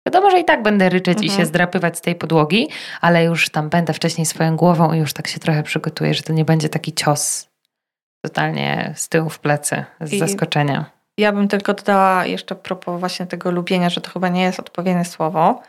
Wiadomo, 0.07 0.31
że 0.31 0.41
i 0.41 0.45
tak 0.45 0.63
będę 0.63 0.89
ryczeć 0.89 1.15
mhm. 1.15 1.25
i 1.25 1.29
się 1.29 1.33
mhm. 1.33 1.49
zdrapywać 1.49 1.99
z 1.99 2.01
tej 2.01 2.15
podłogi, 2.15 2.69
ale 3.01 3.25
już 3.25 3.51
tam 3.51 3.69
będę 3.69 3.93
wcześniej 3.93 4.27
swoją 4.27 4.57
głową 4.57 4.93
i 4.93 4.99
już 4.99 5.13
tak 5.13 5.27
się 5.27 5.39
trochę 5.39 5.63
przygotuję, 5.63 6.15
że 6.15 6.23
to 6.23 6.33
nie 6.33 6.45
będzie 6.45 6.69
taki 6.69 6.93
cios 6.93 7.49
totalnie 8.25 8.93
z 8.97 9.09
tyłu 9.09 9.31
w 9.31 9.39
plecy, 9.39 9.85
z 10.01 10.13
I 10.13 10.19
zaskoczenia. 10.19 10.85
Ja 11.19 11.33
bym 11.33 11.49
tylko 11.49 11.75
dodała 11.75 12.27
jeszcze 12.27 12.55
propos 12.55 13.01
właśnie 13.01 13.27
tego 13.27 13.51
lubienia, 13.51 13.91
że 13.91 14.01
to 14.01 14.11
chyba 14.11 14.29
nie 14.29 14.43
jest 14.43 14.61
odpowiednie 14.61 15.05
słowo, 15.05 15.63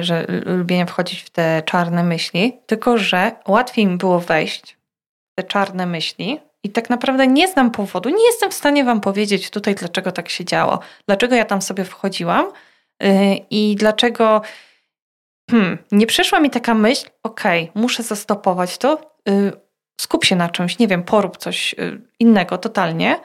że 0.00 0.26
lubienie 0.44 0.86
wchodzić 0.86 1.22
w 1.22 1.30
te 1.30 1.62
czarne 1.62 2.02
myśli, 2.02 2.58
tylko 2.66 2.98
że 2.98 3.32
łatwiej 3.48 3.86
mi 3.86 3.96
było 3.96 4.20
wejść 4.20 4.76
w 5.32 5.34
te 5.34 5.42
czarne 5.42 5.86
myśli, 5.86 6.40
i 6.66 6.70
tak 6.70 6.90
naprawdę 6.90 7.26
nie 7.26 7.48
znam 7.48 7.70
powodu, 7.70 8.08
nie 8.08 8.26
jestem 8.26 8.50
w 8.50 8.54
stanie 8.54 8.84
Wam 8.84 9.00
powiedzieć 9.00 9.50
tutaj, 9.50 9.74
dlaczego 9.74 10.12
tak 10.12 10.28
się 10.28 10.44
działo, 10.44 10.78
dlaczego 11.06 11.34
ja 11.34 11.44
tam 11.44 11.62
sobie 11.62 11.84
wchodziłam 11.84 12.46
yy, 13.00 13.10
i 13.50 13.76
dlaczego 13.78 14.42
hmm, 15.50 15.78
nie 15.92 16.06
przyszła 16.06 16.40
mi 16.40 16.50
taka 16.50 16.74
myśl, 16.74 17.06
okej, 17.22 17.62
okay, 17.70 17.82
muszę 17.82 18.02
zastopować 18.02 18.78
to, 18.78 19.16
yy, 19.26 19.52
skup 20.00 20.24
się 20.24 20.36
na 20.36 20.48
czymś, 20.48 20.78
nie 20.78 20.88
wiem, 20.88 21.02
porób 21.02 21.36
coś 21.36 21.74
yy, 21.78 22.00
innego 22.18 22.58
totalnie. 22.58 23.20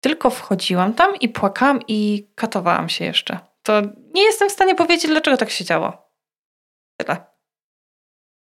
Tylko 0.00 0.30
wchodziłam 0.30 0.92
tam 0.92 1.16
i 1.16 1.28
płakałam 1.28 1.80
i 1.88 2.26
katowałam 2.34 2.88
się 2.88 3.04
jeszcze. 3.04 3.38
To 3.64 3.82
nie 4.14 4.22
jestem 4.22 4.48
w 4.48 4.52
stanie 4.52 4.74
powiedzieć, 4.74 5.06
dlaczego 5.06 5.36
tak 5.36 5.50
się 5.50 5.64
działo. 5.64 6.10
Tyle. 6.96 7.16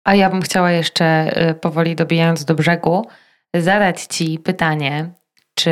A 0.03 0.15
ja 0.15 0.29
bym 0.29 0.41
chciała 0.41 0.71
jeszcze 0.71 1.37
y, 1.49 1.53
powoli 1.53 1.95
dobijając 1.95 2.45
do 2.45 2.55
brzegu, 2.55 3.07
zadać 3.55 4.03
Ci 4.05 4.39
pytanie, 4.39 5.13
czy 5.55 5.71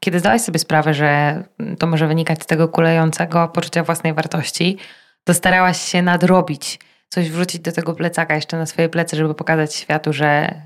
kiedy 0.00 0.18
zdałaś 0.18 0.42
sobie 0.42 0.58
sprawę, 0.58 0.94
że 0.94 1.42
to 1.78 1.86
może 1.86 2.06
wynikać 2.06 2.42
z 2.42 2.46
tego 2.46 2.68
kulejącego 2.68 3.48
poczucia 3.48 3.82
własnej 3.84 4.14
wartości, 4.14 4.78
to 5.24 5.34
starałaś 5.34 5.80
się 5.80 6.02
nadrobić, 6.02 6.80
coś 7.08 7.30
wrzucić 7.30 7.60
do 7.60 7.72
tego 7.72 7.94
plecaka 7.94 8.34
jeszcze 8.34 8.56
na 8.56 8.66
swoje 8.66 8.88
plecy, 8.88 9.16
żeby 9.16 9.34
pokazać 9.34 9.74
światu, 9.74 10.12
że 10.12 10.62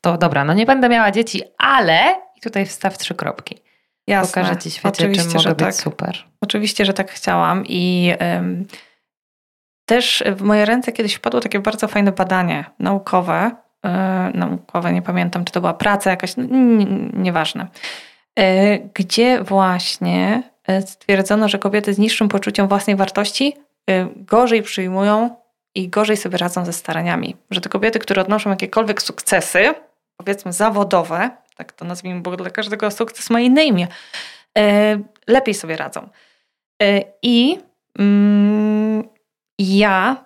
to 0.00 0.18
dobra, 0.18 0.44
no 0.44 0.54
nie 0.54 0.66
będę 0.66 0.88
miała 0.88 1.10
dzieci, 1.10 1.42
ale 1.58 2.14
i 2.36 2.40
tutaj 2.40 2.66
wstaw 2.66 2.98
trzy 2.98 3.14
kropki. 3.14 3.65
Jasne. 4.06 4.42
Pokażę 4.42 4.60
Ci 4.60 4.70
świecie, 4.70 4.88
Oczywiście, 4.88 5.24
czym 5.24 5.34
mogę 5.34 5.50
być 5.50 5.58
tak. 5.58 5.74
super. 5.74 6.16
Oczywiście, 6.40 6.84
że 6.84 6.94
tak 6.94 7.10
chciałam 7.10 7.64
i 7.68 8.12
też 9.86 10.24
w 10.36 10.42
moje 10.42 10.64
ręce 10.64 10.92
kiedyś 10.92 11.14
wpadło 11.14 11.40
takie 11.40 11.60
bardzo 11.60 11.88
fajne 11.88 12.12
badanie 12.12 12.64
naukowe, 12.78 13.50
E, 13.86 14.30
naukowe, 14.34 14.92
nie 14.92 15.02
pamiętam, 15.02 15.44
czy 15.44 15.52
to 15.52 15.60
była 15.60 15.74
praca 15.74 16.10
jakaś, 16.10 16.36
no, 16.36 16.44
nieważne, 17.12 17.66
e, 18.38 18.78
gdzie 18.78 19.42
właśnie 19.42 20.42
e, 20.66 20.82
stwierdzono, 20.82 21.48
że 21.48 21.58
kobiety 21.58 21.94
z 21.94 21.98
niższym 21.98 22.28
poczuciem 22.28 22.68
własnej 22.68 22.96
wartości 22.96 23.56
gorzej 24.16 24.62
przyjmują 24.62 25.36
i 25.74 25.88
gorzej 25.88 26.16
sobie 26.16 26.38
radzą 26.38 26.64
ze 26.64 26.72
staraniami. 26.72 27.36
Że 27.50 27.60
te 27.60 27.68
kobiety, 27.68 27.98
które 27.98 28.22
odnoszą 28.22 28.50
jakiekolwiek 28.50 29.02
sukcesy, 29.02 29.74
powiedzmy 30.16 30.52
zawodowe, 30.52 31.30
tak 31.56 31.72
to 31.72 31.84
nazwijmy, 31.84 32.20
bo 32.20 32.36
dla 32.36 32.50
każdego 32.50 32.90
sukces 32.90 33.30
ma 33.30 33.40
inne 33.40 33.64
imię, 33.64 33.88
lepiej 35.26 35.54
sobie 35.54 35.76
radzą. 35.76 36.08
I 37.22 37.58
mm, 37.98 39.08
ja 39.58 40.24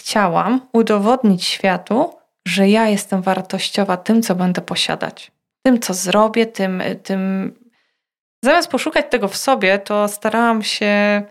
chciałam 0.00 0.60
udowodnić 0.72 1.44
światu, 1.44 2.14
że 2.48 2.68
ja 2.68 2.88
jestem 2.88 3.22
wartościowa 3.22 3.96
tym, 3.96 4.22
co 4.22 4.34
będę 4.34 4.60
posiadać. 4.60 5.30
Tym, 5.66 5.80
co 5.80 5.94
zrobię, 5.94 6.46
tym, 6.46 6.82
tym. 7.02 7.52
Zamiast 8.44 8.68
poszukać 8.68 9.06
tego 9.10 9.28
w 9.28 9.36
sobie, 9.36 9.78
to 9.78 10.08
starałam 10.08 10.62
się 10.62 11.22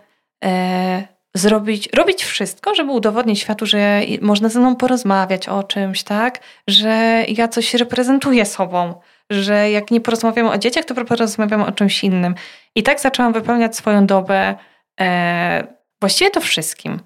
e, 0.44 1.02
zrobić, 1.34 1.88
robić 1.94 2.24
wszystko, 2.24 2.74
żeby 2.74 2.90
udowodnić 2.90 3.40
światu, 3.40 3.66
że 3.66 4.00
można 4.20 4.48
ze 4.48 4.60
mną 4.60 4.76
porozmawiać 4.76 5.48
o 5.48 5.62
czymś, 5.62 6.02
tak? 6.02 6.40
Że 6.68 7.24
ja 7.28 7.48
coś 7.48 7.74
reprezentuję 7.74 8.46
sobą, 8.46 9.00
że 9.32 9.70
jak 9.70 9.90
nie 9.90 10.00
porozmawiamy 10.00 10.50
o 10.50 10.58
dzieciach, 10.58 10.84
to 10.84 11.04
porozmawiamy 11.04 11.66
o 11.66 11.72
czymś 11.72 12.04
innym. 12.04 12.34
I 12.74 12.82
tak 12.82 13.00
zaczęłam 13.00 13.32
wypełniać 13.32 13.76
swoją 13.76 14.06
dobę 14.06 14.54
e, 15.00 15.66
właściwie 16.00 16.30
to 16.30 16.40
wszystkim. 16.40 17.00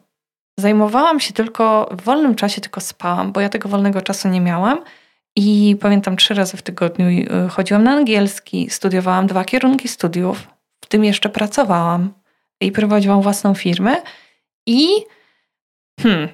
Zajmowałam 0.58 1.20
się 1.20 1.32
tylko, 1.32 1.88
w 1.90 2.02
wolnym 2.02 2.34
czasie 2.34 2.60
tylko 2.60 2.80
spałam, 2.80 3.32
bo 3.32 3.40
ja 3.40 3.48
tego 3.48 3.68
wolnego 3.68 4.02
czasu 4.02 4.28
nie 4.28 4.40
miałam. 4.40 4.82
I 5.36 5.76
pamiętam, 5.80 6.16
trzy 6.16 6.34
razy 6.34 6.56
w 6.56 6.62
tygodniu 6.62 7.06
y, 7.08 7.48
chodziłam 7.48 7.84
na 7.84 7.92
angielski, 7.92 8.70
studiowałam 8.70 9.26
dwa 9.26 9.44
kierunki 9.44 9.88
studiów, 9.88 10.48
w 10.84 10.86
tym 10.86 11.04
jeszcze 11.04 11.28
pracowałam 11.28 12.12
i 12.60 12.72
prowadziłam 12.72 13.22
własną 13.22 13.54
firmę. 13.54 13.96
I 14.66 14.88
hmm, 16.00 16.28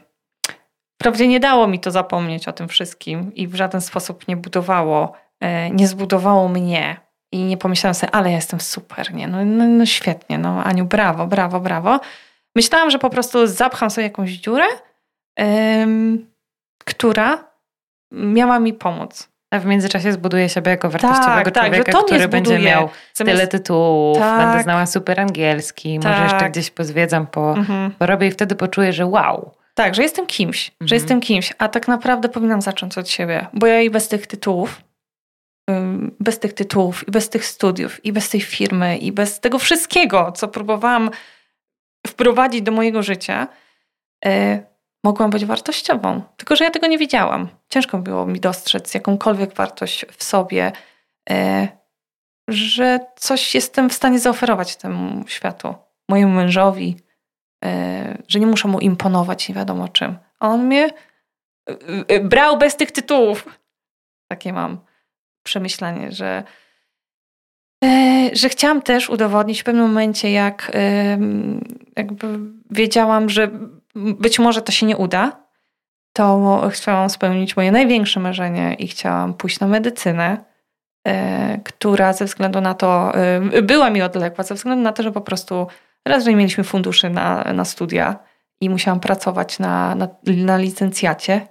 wprawdzie 0.95 1.29
nie 1.29 1.41
dało 1.41 1.67
mi 1.69 1.81
to 1.81 1.91
zapomnieć 1.91 2.49
o 2.49 2.53
tym 2.53 2.69
wszystkim 2.69 3.35
i 3.35 3.49
w 3.49 3.55
żaden 3.55 3.81
sposób 3.81 4.29
nie 4.29 4.37
budowało, 4.37 5.13
nie 5.71 5.89
zbudowało 5.89 6.49
mnie 6.49 6.97
I 7.33 7.45
nie 7.45 7.57
pomyślałam 7.57 7.95
sobie, 7.95 8.15
ale 8.15 8.31
ja 8.31 8.37
jestem 8.37 8.61
super, 8.61 9.15
nie? 9.15 9.29
No, 9.29 9.45
no, 9.45 9.67
no 9.67 9.87
świetnie, 9.87 10.39
no 10.39 10.65
Aniu, 10.65 10.85
brawo, 10.85 11.27
brawo, 11.27 11.61
brawo. 11.61 12.01
Myślałam, 12.57 12.91
że 12.91 12.99
po 12.99 13.11
prostu 13.11 13.47
zapcham 13.47 13.91
sobie 13.91 14.07
jakąś 14.07 14.31
dziurę, 14.31 14.65
ym, 15.41 16.27
która 16.85 17.53
miała 18.13 18.59
mi 18.59 18.73
pomóc. 18.73 19.29
A 19.51 19.59
w 19.59 19.67
międzyczasie 19.67 20.13
zbuduję 20.13 20.49
siebie 20.49 20.71
jako 20.71 20.91
wartościowego 20.91 21.51
tak, 21.51 21.65
człowieka, 21.65 21.93
tak, 21.93 22.05
który 22.05 22.29
będzie 22.29 22.59
miał 22.59 22.89
Zamiast... 23.15 23.37
tyle 23.37 23.49
tytułów, 23.49 24.19
tak. 24.19 24.47
będę 24.47 24.63
znała 24.63 24.87
super 24.87 25.21
angielski, 25.21 25.99
tak. 25.99 26.13
może 26.13 26.23
jeszcze 26.23 26.51
gdzieś 26.51 26.71
pozwiedzam, 26.71 27.27
po, 27.27 27.55
mhm. 27.57 27.91
porobię 27.91 28.27
i 28.27 28.31
wtedy 28.31 28.55
poczuję, 28.55 28.93
że 28.93 29.07
wow. 29.07 29.51
Tak, 29.75 29.95
że 29.95 30.03
jestem 30.03 30.27
kimś, 30.27 30.69
mhm. 30.69 30.89
że 30.89 30.95
jestem 30.95 31.21
kimś, 31.21 31.53
a 31.59 31.69
tak 31.69 31.89
naprawdę 31.89 32.29
powinnam 32.29 32.63
zacząć 32.63 32.99
od 32.99 33.09
siebie, 33.09 33.47
bo 33.53 33.67
ja 33.67 33.81
i 33.81 33.91
bez 33.91 34.09
tych 34.09 34.27
tytułów, 34.27 34.83
bez 36.21 36.39
tych 36.39 36.53
tytułów, 36.53 37.09
i 37.09 37.11
bez 37.11 37.29
tych 37.29 37.47
studiów, 37.47 38.05
i 38.05 38.13
bez 38.13 38.29
tej 38.29 38.41
firmy, 38.41 38.99
i 38.99 39.13
bez 39.13 39.41
tego 39.41 39.59
wszystkiego, 39.59 40.33
co 40.33 40.49
próbowałam 40.49 41.11
wprowadzić 42.07 42.63
do 42.63 42.73
mojego 42.73 43.03
życia, 43.03 43.49
e, 44.25 44.63
mogłam 45.05 45.31
być 45.31 45.45
wartościową. 45.45 46.23
Tylko, 46.37 46.57
że 46.57 46.65
ja 46.65 46.71
tego 46.71 46.87
nie 46.87 46.99
widziałam. 46.99 47.49
Ciężko 47.69 47.99
było 47.99 48.27
mi 48.27 48.41
dostrzec 48.41 48.95
jakąkolwiek 48.95 49.55
wartość 49.55 50.07
w 50.07 50.25
sobie, 50.25 50.73
e, 51.31 51.69
że 52.49 53.01
coś 53.17 53.55
jestem 53.55 53.91
w 53.91 53.95
stanie 53.95 54.19
zaoferować 54.19 54.77
temu 54.77 55.25
światu, 55.29 55.75
mojemu 56.09 56.33
mężowi, 56.33 56.97
e, 57.65 58.23
że 58.29 58.41
nie 58.41 58.47
muszę 58.47 58.69
mu 58.69 58.81
imponować 58.81 59.49
nie 59.49 59.55
wiadomo 59.55 59.89
czym. 59.89 60.19
A 60.41 60.49
on 60.49 60.67
mnie 60.67 60.91
brał 62.23 62.59
bez 62.59 62.77
tych 62.77 62.93
tytułów. 62.93 63.49
Takie 64.29 64.53
mam 64.53 64.79
przemyślenie, 65.43 66.13
że, 66.13 66.43
że 68.33 68.49
chciałam 68.49 68.83
też 68.83 69.11
udowodnić 69.11 69.61
w 69.61 69.65
pewnym 69.65 69.87
momencie, 69.87 70.31
jak 70.31 70.73
jakby 71.97 72.27
wiedziałam, 72.71 73.29
że 73.29 73.51
być 73.95 74.39
może 74.39 74.63
to 74.63 74.73
się 74.73 74.87
nie 74.87 74.97
uda, 74.97 75.43
to 76.13 76.63
chciałam 76.71 77.11
spełnić 77.11 77.57
moje 77.57 77.73
największe 77.73 78.21
marzenie 78.21 78.75
i 78.79 78.89
chciałam 78.89 79.35
pójść 79.35 79.61
na 79.61 79.67
medycynę, 79.67 80.45
e, 81.09 81.61
która 81.65 82.13
ze 82.13 82.25
względu 82.25 82.61
na 82.61 82.75
to 82.75 83.15
e, 83.15 83.63
była 83.63 83.91
mi 83.91 84.03
odległa, 84.03 84.45
ze 84.45 84.55
względu 84.55 84.83
na 84.83 84.93
to, 84.93 85.03
że 85.03 85.13
po 85.13 85.21
prostu 85.21 85.67
raz, 86.05 86.25
że 86.25 86.31
nie 86.31 86.37
mieliśmy 86.37 86.65
funduszy 86.65 87.11
na, 87.11 87.45
na 87.53 87.65
studia 87.65 88.17
i 88.61 88.71
musiałam 88.71 89.01
pracować 89.01 89.59
na, 89.59 89.95
na, 89.95 90.09
na 90.27 90.57
licencjacie 90.57 91.49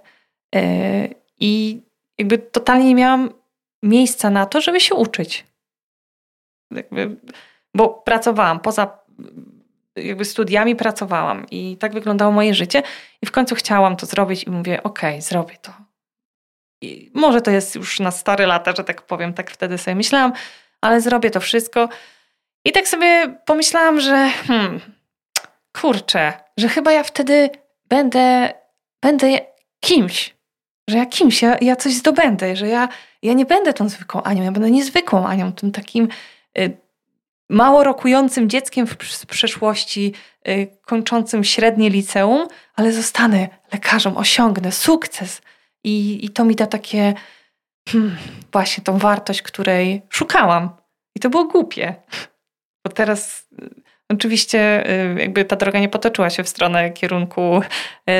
e, 0.54 1.08
i 1.40 1.82
jakby 2.18 2.38
totalnie 2.38 2.84
nie 2.84 2.94
miałam 2.94 3.30
miejsca 3.82 4.30
na 4.30 4.46
to, 4.46 4.60
żeby 4.60 4.80
się 4.80 4.94
uczyć. 4.94 5.44
Jakby, 6.70 7.16
bo 7.74 7.88
pracowałam 7.88 8.60
poza 8.60 9.02
jakby 9.96 10.24
studiami 10.24 10.76
pracowałam 10.76 11.46
i 11.50 11.76
tak 11.76 11.92
wyglądało 11.92 12.32
moje 12.32 12.54
życie 12.54 12.82
i 13.22 13.26
w 13.26 13.30
końcu 13.30 13.54
chciałam 13.54 13.96
to 13.96 14.06
zrobić 14.06 14.44
i 14.44 14.50
mówię, 14.50 14.82
okej, 14.82 15.10
okay, 15.10 15.22
zrobię 15.22 15.56
to. 15.62 15.72
I 16.82 17.10
może 17.14 17.40
to 17.40 17.50
jest 17.50 17.74
już 17.74 18.00
na 18.00 18.10
stare 18.10 18.46
lata, 18.46 18.72
że 18.76 18.84
tak 18.84 19.02
powiem, 19.02 19.34
tak 19.34 19.50
wtedy 19.50 19.78
sobie 19.78 19.94
myślałam, 19.94 20.32
ale 20.80 21.00
zrobię 21.00 21.30
to 21.30 21.40
wszystko. 21.40 21.88
I 22.64 22.72
tak 22.72 22.88
sobie 22.88 23.36
pomyślałam, 23.46 24.00
że 24.00 24.30
hmm, 24.46 24.80
kurczę, 25.80 26.32
że 26.56 26.68
chyba 26.68 26.92
ja 26.92 27.02
wtedy 27.02 27.50
będę, 27.88 28.54
będę 29.02 29.38
kimś, 29.80 30.34
że 30.90 30.98
ja 30.98 31.06
kimś, 31.06 31.42
ja, 31.42 31.56
ja 31.60 31.76
coś 31.76 31.92
zdobędę, 31.92 32.56
że 32.56 32.68
ja, 32.68 32.88
ja 33.22 33.32
nie 33.32 33.46
będę 33.46 33.72
tą 33.72 33.88
zwykłą 33.88 34.22
Anią, 34.22 34.42
ja 34.42 34.52
będę 34.52 34.70
niezwykłą 34.70 35.26
Anią, 35.26 35.52
tym 35.52 35.72
takim 35.72 36.08
y, 36.58 36.76
mało 37.48 37.84
rokującym 37.84 38.48
dzieckiem 38.48 38.86
w 38.86 39.26
przeszłości, 39.26 40.14
y, 40.48 40.76
kończącym 40.84 41.44
średnie 41.44 41.90
liceum, 41.90 42.48
ale 42.74 42.92
zostanę 42.92 43.48
lekarzem, 43.72 44.16
osiągnę 44.16 44.72
sukces. 44.72 45.42
I, 45.84 46.24
i 46.24 46.30
to 46.30 46.44
mi 46.44 46.56
da 46.56 46.66
takie, 46.66 47.14
hmm, 47.88 48.16
właśnie 48.52 48.84
tą 48.84 48.98
wartość, 48.98 49.42
której 49.42 50.02
szukałam. 50.08 50.70
I 51.14 51.20
to 51.20 51.30
było 51.30 51.44
głupie, 51.44 51.94
bo 52.84 52.92
teraz 52.92 53.48
y, 53.62 53.81
oczywiście 54.12 54.90
y, 54.90 55.20
jakby 55.20 55.44
ta 55.44 55.56
droga 55.56 55.78
nie 55.78 55.88
potoczyła 55.88 56.30
się 56.30 56.44
w 56.44 56.48
stronę 56.48 56.90
kierunku 56.90 57.62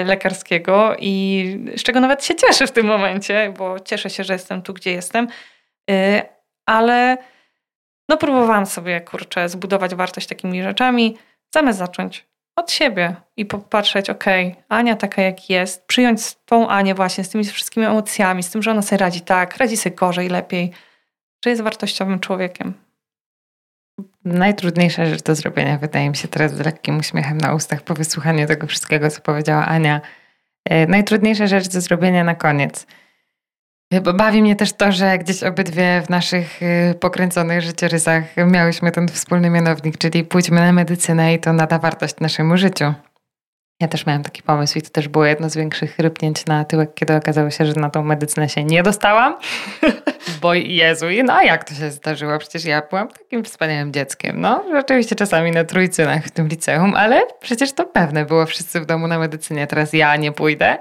lekarskiego 0.04 0.96
i 0.98 1.44
z 1.76 1.82
czego 1.82 2.00
nawet 2.00 2.24
się 2.24 2.34
cieszę 2.34 2.66
w 2.66 2.72
tym 2.72 2.86
momencie, 2.86 3.54
bo 3.58 3.80
cieszę 3.80 4.10
się, 4.10 4.24
że 4.24 4.32
jestem 4.32 4.62
tu, 4.62 4.74
gdzie 4.74 4.92
jestem, 4.92 5.28
ale 6.66 7.18
no 8.08 8.16
próbowałam 8.16 8.66
sobie, 8.66 9.00
kurczę, 9.00 9.48
zbudować 9.48 9.94
wartość 9.94 10.26
takimi 10.26 10.62
rzeczami, 10.62 11.18
zamiast 11.54 11.78
zacząć 11.78 12.26
od 12.56 12.70
siebie 12.70 13.16
i 13.36 13.46
popatrzeć, 13.46 14.10
okej, 14.10 14.56
Ania 14.68 14.96
taka 14.96 15.22
jak 15.22 15.50
jest, 15.50 15.86
przyjąć 15.86 16.20
tą 16.44 16.68
Anię 16.68 16.94
właśnie 16.94 17.24
z 17.24 17.28
tymi 17.28 17.44
wszystkimi 17.44 17.86
emocjami, 17.86 18.42
z 18.42 18.50
tym, 18.50 18.62
że 18.62 18.70
ona 18.70 18.82
sobie 18.82 18.98
radzi 18.98 19.20
tak, 19.20 19.56
radzi 19.56 19.76
sobie 19.76 19.96
gorzej, 19.96 20.28
lepiej, 20.28 20.72
że 21.44 21.50
jest 21.50 21.62
wartościowym 21.62 22.20
człowiekiem. 22.20 22.74
Najtrudniejsza 24.24 25.06
rzecz 25.06 25.22
do 25.22 25.34
zrobienia, 25.34 25.78
wydaje 25.78 26.10
mi 26.10 26.16
się 26.16 26.28
teraz 26.28 26.54
z 26.54 26.58
lekkim 26.58 26.98
uśmiechem 26.98 27.38
na 27.38 27.54
ustach 27.54 27.82
po 27.82 27.94
wysłuchaniu 27.94 28.46
tego 28.46 28.66
wszystkiego, 28.66 29.10
co 29.10 29.20
powiedziała 29.20 29.66
Ania. 29.66 30.00
E, 30.64 30.86
najtrudniejsza 30.86 31.46
rzecz 31.46 31.68
do 31.68 31.80
zrobienia 31.80 32.24
na 32.24 32.34
koniec– 32.34 32.86
Bawi 34.00 34.42
mnie 34.42 34.56
też 34.56 34.72
to, 34.72 34.92
że 34.92 35.18
gdzieś 35.18 35.42
obydwie 35.42 36.02
w 36.06 36.10
naszych 36.10 36.62
y, 36.62 36.94
pokręconych 37.00 37.62
życiorysach 37.62 38.24
miałyśmy 38.46 38.92
ten 38.92 39.08
wspólny 39.08 39.50
mianownik, 39.50 39.98
czyli 39.98 40.24
pójdźmy 40.24 40.60
na 40.60 40.72
medycynę 40.72 41.34
i 41.34 41.38
to 41.38 41.52
nada 41.52 41.78
wartość 41.78 42.14
naszemu 42.20 42.56
życiu. 42.56 42.94
Ja 43.82 43.88
też 43.88 44.06
miałam 44.06 44.22
taki 44.22 44.42
pomysł 44.42 44.78
i 44.78 44.82
to 44.82 44.90
też 44.90 45.08
było 45.08 45.24
jedno 45.24 45.50
z 45.50 45.56
większych 45.56 45.98
rypnięć 45.98 46.46
na 46.46 46.64
tyłek, 46.64 46.94
kiedy 46.94 47.16
okazało 47.16 47.50
się, 47.50 47.66
że 47.66 47.72
na 47.72 47.90
tą 47.90 48.02
medycynę 48.02 48.48
się 48.48 48.64
nie 48.64 48.82
dostałam. 48.82 49.36
Bo 50.42 50.54
Jezu, 50.54 51.06
no 51.24 51.34
a 51.34 51.42
jak 51.42 51.64
to 51.64 51.74
się 51.74 51.90
zdarzyło? 51.90 52.38
Przecież 52.38 52.64
ja 52.64 52.82
byłam 52.90 53.08
takim 53.08 53.44
wspaniałym 53.44 53.92
dzieckiem. 53.92 54.40
No, 54.40 54.64
rzeczywiście 54.72 55.16
czasami 55.16 55.50
na 55.50 55.64
trójcynach 55.64 56.24
w 56.24 56.30
tym 56.30 56.48
liceum, 56.48 56.94
ale 56.94 57.22
przecież 57.40 57.72
to 57.72 57.84
pewne 57.84 58.24
było 58.24 58.46
wszyscy 58.46 58.80
w 58.80 58.86
domu 58.86 59.06
na 59.06 59.18
medycynie. 59.18 59.66
Teraz 59.66 59.92
ja 59.92 60.16
nie 60.16 60.32
pójdę. 60.32 60.78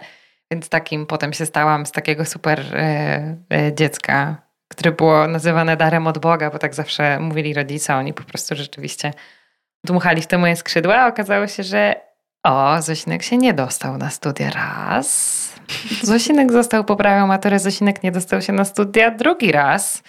Więc 0.51 0.69
takim 0.69 1.05
potem 1.05 1.33
się 1.33 1.45
stałam 1.45 1.85
z 1.85 1.91
takiego 1.91 2.25
super 2.25 2.59
e, 2.75 3.37
e, 3.53 3.73
dziecka, 3.73 4.35
które 4.67 4.91
było 4.91 5.27
nazywane 5.27 5.77
darem 5.77 6.07
od 6.07 6.17
Boga, 6.17 6.49
bo 6.49 6.59
tak 6.59 6.75
zawsze 6.75 7.19
mówili 7.19 7.53
rodzice, 7.53 7.95
oni 7.95 8.13
po 8.13 8.23
prostu 8.23 8.55
rzeczywiście 8.55 9.13
dmuchali 9.83 10.21
w 10.21 10.27
te 10.27 10.37
moje 10.37 10.55
skrzydła, 10.55 11.07
okazało 11.07 11.47
się, 11.47 11.63
że 11.63 12.10
o, 12.43 12.81
Zosinek 12.81 13.23
się 13.23 13.37
nie 13.37 13.53
dostał 13.53 13.97
na 13.97 14.09
studia 14.09 14.49
raz. 14.49 15.41
Zosinek 16.03 16.51
został, 16.51 16.83
poprawiał 16.83 17.27
maturę, 17.27 17.59
Zosinek 17.59 18.03
nie 18.03 18.11
dostał 18.11 18.41
się 18.41 18.53
na 18.53 18.65
studia 18.65 19.11
drugi 19.11 19.51
raz. 19.51 20.03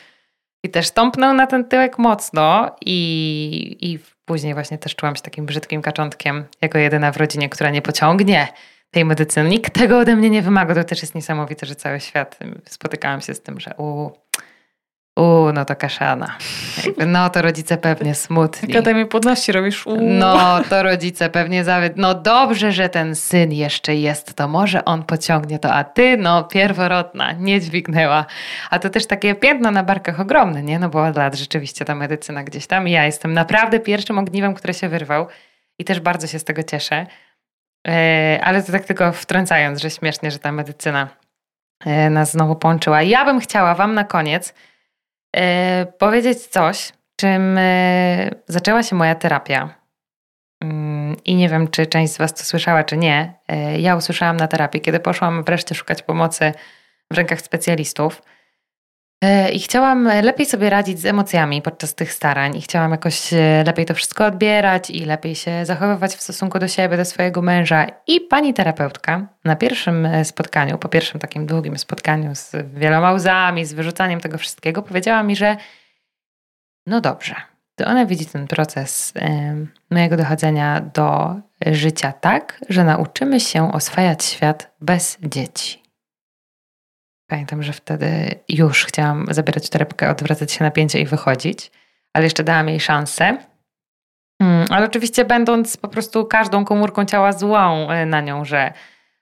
I 0.65 0.71
też 0.71 0.91
tąpnął 0.91 1.35
na 1.35 1.47
ten 1.47 1.65
tyłek 1.65 1.99
mocno 1.99 2.77
i, 2.87 3.77
i 3.81 3.99
później 4.25 4.55
właśnie 4.55 4.79
też 4.79 4.97
czułam 4.97 5.17
się 5.17 5.23
takim 5.23 5.47
brzydkim 5.47 5.83
kaczątkiem, 5.83 6.45
jako 6.61 6.79
jedyna 6.79 7.13
w 7.13 7.17
rodzinie, 7.17 7.49
która 7.49 7.71
nie 7.71 7.83
pociągnie 7.83 8.49
tej 8.91 9.05
medycyny. 9.05 9.49
Nikt 9.49 9.75
tego 9.75 9.99
ode 9.99 10.17
mnie 10.17 10.31
nie 10.31 10.43
wymaga. 10.43 10.75
To 10.75 10.85
też 10.85 11.03
jest 11.03 11.15
niesamowite, 11.15 11.67
że 11.67 11.75
cały 11.75 12.01
świat 12.01 12.39
spotykałam 12.69 13.21
się 13.21 13.35
z 13.35 13.43
tym, 13.43 13.61
że 13.61 13.75
u, 13.77 14.11
u 15.17 15.53
no 15.53 15.65
to 15.65 15.77
kaszana. 15.77 16.37
Jakby, 16.87 17.07
no 17.07 17.31
to 17.31 17.43
rodzice 17.43 17.77
pewnie 17.77 18.15
smutni. 18.15 18.71
Akademię 18.71 19.07
Podności 19.07 19.53
robisz. 19.53 19.85
No 20.01 20.61
to 20.71 20.83
rodzice 20.83 21.31
pewnie 21.31 21.65
zawyd. 21.65 21.93
No 21.97 22.15
dobrze, 22.15 22.73
że 22.73 22.89
ten 22.89 23.15
syn 23.15 23.53
jeszcze 23.53 23.95
jest, 23.95 24.35
to 24.35 24.49
może 24.49 24.85
on 24.85 25.03
pociągnie 25.03 25.59
to, 25.59 25.73
a 25.73 25.85
ty 25.85 26.17
no 26.17 26.45
pierworodna, 26.45 27.33
nie 27.33 27.61
dźwignęła. 27.61 28.27
A 28.71 28.79
to 28.79 28.91
też 28.91 29.07
takie 29.07 29.35
piętno 29.35 29.71
na 29.71 29.83
barkach 29.83 30.21
ogromne, 30.21 30.63
nie? 30.63 30.79
No 30.79 30.89
bo 30.89 31.05
od 31.05 31.17
lat 31.17 31.35
rzeczywiście 31.35 31.85
ta 31.85 31.95
medycyna 31.95 32.45
gdzieś 32.45 32.67
tam. 32.67 32.89
Ja 32.89 33.07
jestem 33.07 33.35
naprawdę 33.35 33.81
pierwszym 33.81 34.19
ogniwem, 34.19 34.55
który 34.55 34.75
się 34.75 34.89
wyrwał 34.89 35.27
i 35.79 35.85
też 35.85 36.01
bardzo 36.01 36.27
się 36.27 36.39
z 36.39 36.45
tego 36.45 36.63
cieszę. 36.63 37.07
E, 37.89 38.41
ale 38.45 38.63
to 38.63 38.73
tak 38.73 38.85
tylko 38.85 39.13
wtrącając, 39.13 39.81
że 39.81 39.91
śmiesznie, 39.91 40.31
że 40.31 40.39
ta 40.39 40.53
medycyna 40.53 41.09
e, 41.87 42.11
nas 42.11 42.33
znowu 42.33 42.57
połączyła. 42.57 43.03
Ja 43.03 43.25
bym 43.25 43.41
chciała 43.41 43.75
Wam 43.75 43.95
na 43.95 44.05
koniec 44.05 44.55
powiedzieć 45.99 46.47
coś, 46.47 46.93
czym 47.17 47.59
zaczęła 48.47 48.83
się 48.83 48.97
moja 48.97 49.15
terapia. 49.15 49.75
Mm, 50.63 51.17
I 51.25 51.35
nie 51.35 51.49
wiem, 51.49 51.69
czy 51.69 51.87
część 51.87 52.13
z 52.13 52.19
Was 52.19 52.35
to 52.35 52.45
słyszała, 52.45 52.85
czy 52.85 52.97
nie. 52.97 53.35
Ja 53.79 53.97
usłyszałam 53.97 54.37
na 54.37 54.49
terapii, 54.49 54.81
kiedy 54.81 55.01
poszłam 55.01 55.45
wreszcie 55.45 55.75
szukać 55.75 56.03
pomocy 56.03 56.53
w 57.11 57.17
rękach 57.17 57.41
specjalistów. 57.41 58.23
E, 59.23 59.51
I 59.51 59.61
chciałam 59.61 60.05
lepiej 60.05 60.47
sobie 60.47 60.71
radzić 60.71 61.01
z 61.01 61.07
emocjami 61.07 61.63
podczas 61.63 61.95
tych 61.95 62.13
starań, 62.13 62.57
i 62.57 62.61
chciałam 62.61 62.91
jakoś 62.91 63.33
e, 63.33 63.65
lepiej 63.67 63.87
to 63.87 63.95
wszystko 63.95 64.27
odbierać 64.27 64.91
i 64.91 65.05
lepiej 65.05 65.35
się 65.35 65.67
zachowywać 65.67 66.15
w 66.15 66.23
stosunku 66.23 66.59
do 66.59 66.69
siebie, 66.69 66.97
do 66.97 67.05
swojego 67.05 67.43
męża. 67.43 67.87
I 68.07 68.21
pani 68.21 68.55
terapeutka 68.55 69.27
na 69.45 69.57
pierwszym 69.57 70.07
e, 70.07 70.25
spotkaniu, 70.25 70.79
po 70.79 70.89
pierwszym 70.89 71.21
takim 71.21 71.47
długim 71.47 71.79
spotkaniu 71.79 72.35
z 72.35 72.53
wieloma 72.75 73.13
łzami, 73.13 73.65
z 73.65 73.73
wyrzucaniem 73.73 74.21
tego 74.21 74.39
wszystkiego, 74.39 74.83
powiedziała 74.83 75.23
mi, 75.23 75.37
że 75.37 75.57
No 76.87 77.01
dobrze. 77.01 77.35
To 77.75 77.87
ona 77.87 78.07
widzi 78.07 78.27
ten 78.27 78.47
proces 78.47 79.13
mojego 79.91 80.17
dochodzenia 80.17 80.81
do 80.95 81.35
życia 81.67 82.13
tak, 82.13 82.61
że 82.69 82.85
nauczymy 82.85 83.41
się 83.41 83.73
oswajać 83.73 84.25
świat 84.25 84.71
bez 84.81 85.19
dzieci. 85.23 85.82
Pamiętam, 87.33 87.63
że 87.63 87.73
wtedy 87.73 88.35
już 88.49 88.85
chciałam 88.85 89.27
zabierać 89.31 89.69
torebkę, 89.69 90.11
odwracać 90.11 90.53
się 90.53 90.65
napięcie 90.65 91.01
i 91.01 91.07
wychodzić, 91.07 91.71
ale 92.13 92.25
jeszcze 92.25 92.45
dałam 92.45 92.69
jej 92.69 92.81
szansę. 92.81 93.37
Hmm, 94.43 94.67
ale 94.71 94.87
oczywiście 94.87 95.25
będąc 95.25 95.77
po 95.77 95.89
prostu 95.89 96.27
każdą 96.27 96.65
komórką 96.65 97.05
ciała 97.05 97.33
złą 97.33 97.91
e, 97.91 98.07
na 98.07 98.21
nią, 98.21 98.45
że 98.45 98.73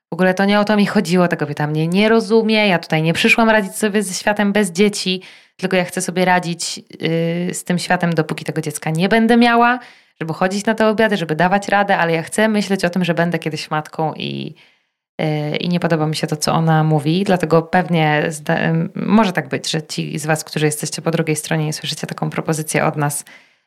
w 0.09 0.13
ogóle 0.13 0.33
to 0.33 0.45
nie 0.45 0.59
o 0.59 0.63
to 0.63 0.77
mi 0.77 0.85
chodziło, 0.85 1.27
ta 1.27 1.35
kobieta 1.35 1.67
mnie 1.67 1.87
nie 1.87 2.09
rozumie, 2.09 2.67
ja 2.67 2.79
tutaj 2.79 3.01
nie 3.01 3.13
przyszłam 3.13 3.49
radzić 3.49 3.75
sobie 3.75 4.03
ze 4.03 4.13
światem 4.13 4.53
bez 4.53 4.71
dzieci, 4.71 5.21
tylko 5.57 5.77
ja 5.77 5.85
chcę 5.85 6.01
sobie 6.01 6.25
radzić 6.25 6.77
yy, 6.77 7.53
z 7.53 7.63
tym 7.63 7.79
światem, 7.79 8.13
dopóki 8.13 8.45
tego 8.45 8.61
dziecka 8.61 8.89
nie 8.89 9.09
będę 9.09 9.37
miała, 9.37 9.79
żeby 10.21 10.33
chodzić 10.33 10.65
na 10.65 10.75
te 10.75 10.87
obiady, 10.87 11.17
żeby 11.17 11.35
dawać 11.35 11.67
radę, 11.67 11.97
ale 11.97 12.13
ja 12.13 12.23
chcę 12.23 12.47
myśleć 12.47 12.85
o 12.85 12.89
tym, 12.89 13.05
że 13.05 13.13
będę 13.13 13.39
kiedyś 13.39 13.71
matką 13.71 14.13
i, 14.13 14.55
i 15.59 15.69
nie 15.69 15.79
podoba 15.79 16.07
mi 16.07 16.15
się 16.15 16.27
to, 16.27 16.35
co 16.35 16.53
ona 16.53 16.83
mówi, 16.83 17.23
dlatego 17.23 17.61
pewnie 17.61 18.29
może 18.95 19.33
tak 19.33 19.49
być, 19.49 19.71
że 19.71 19.83
ci 19.83 20.19
z 20.19 20.25
Was, 20.25 20.43
którzy 20.43 20.65
jesteście 20.65 21.01
po 21.01 21.11
drugiej 21.11 21.35
stronie 21.35 21.67
i 21.67 21.73
słyszycie 21.73 22.07
taką 22.07 22.29
propozycję 22.29 22.85
od 22.85 22.95
nas, 22.95 23.25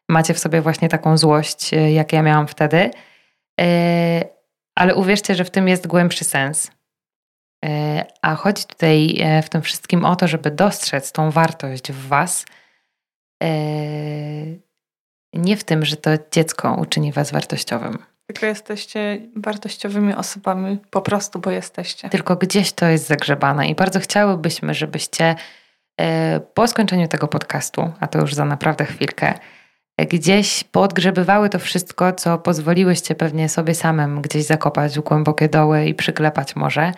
macie 0.08 0.34
w 0.34 0.38
sobie 0.38 0.60
właśnie 0.60 0.88
taką 0.88 1.18
złość, 1.18 1.72
yy, 1.72 1.92
jak 1.92 2.12
ja 2.12 2.22
miałam 2.22 2.46
wtedy. 2.46 2.90
Yy, 3.60 3.66
ale 4.74 4.94
uwierzcie, 4.94 5.34
że 5.34 5.44
w 5.44 5.50
tym 5.50 5.68
jest 5.68 5.86
głębszy 5.86 6.24
sens. 6.24 6.70
E, 7.64 8.04
a 8.22 8.34
chodzi 8.34 8.64
tutaj 8.64 9.16
e, 9.20 9.42
w 9.42 9.48
tym 9.48 9.62
wszystkim 9.62 10.04
o 10.04 10.16
to, 10.16 10.28
żeby 10.28 10.50
dostrzec 10.50 11.12
tą 11.12 11.30
wartość 11.30 11.92
w 11.92 12.08
Was. 12.08 12.46
E, 13.42 13.48
nie 15.32 15.56
w 15.56 15.64
tym, 15.64 15.84
że 15.84 15.96
to 15.96 16.10
dziecko 16.30 16.74
uczyni 16.74 17.12
Was 17.12 17.32
wartościowym. 17.32 17.98
Tylko 18.26 18.46
jesteście 18.46 19.20
wartościowymi 19.36 20.14
osobami, 20.14 20.78
po 20.90 21.02
prostu, 21.02 21.38
bo 21.38 21.50
jesteście. 21.50 22.08
Tylko 22.08 22.36
gdzieś 22.36 22.72
to 22.72 22.86
jest 22.86 23.06
zagrzebane 23.06 23.68
i 23.68 23.74
bardzo 23.74 24.00
chciałybyśmy, 24.00 24.74
żebyście 24.74 25.34
po 26.54 26.68
skończeniu 26.68 27.08
tego 27.08 27.28
podcastu, 27.28 27.92
a 28.00 28.06
to 28.06 28.18
już 28.20 28.34
za 28.34 28.44
naprawdę 28.44 28.84
chwilkę, 28.84 29.34
gdzieś 29.98 30.64
podgrzebywały 30.64 31.48
to 31.48 31.58
wszystko, 31.58 32.12
co 32.12 32.38
pozwoliłyście 32.38 33.14
pewnie 33.14 33.48
sobie 33.48 33.74
samym 33.74 34.22
gdzieś 34.22 34.44
zakopać 34.44 34.98
w 34.98 35.02
głębokie 35.02 35.48
doły 35.48 35.84
i 35.84 35.94
przyklepać 35.94 36.56
może. 36.56 36.92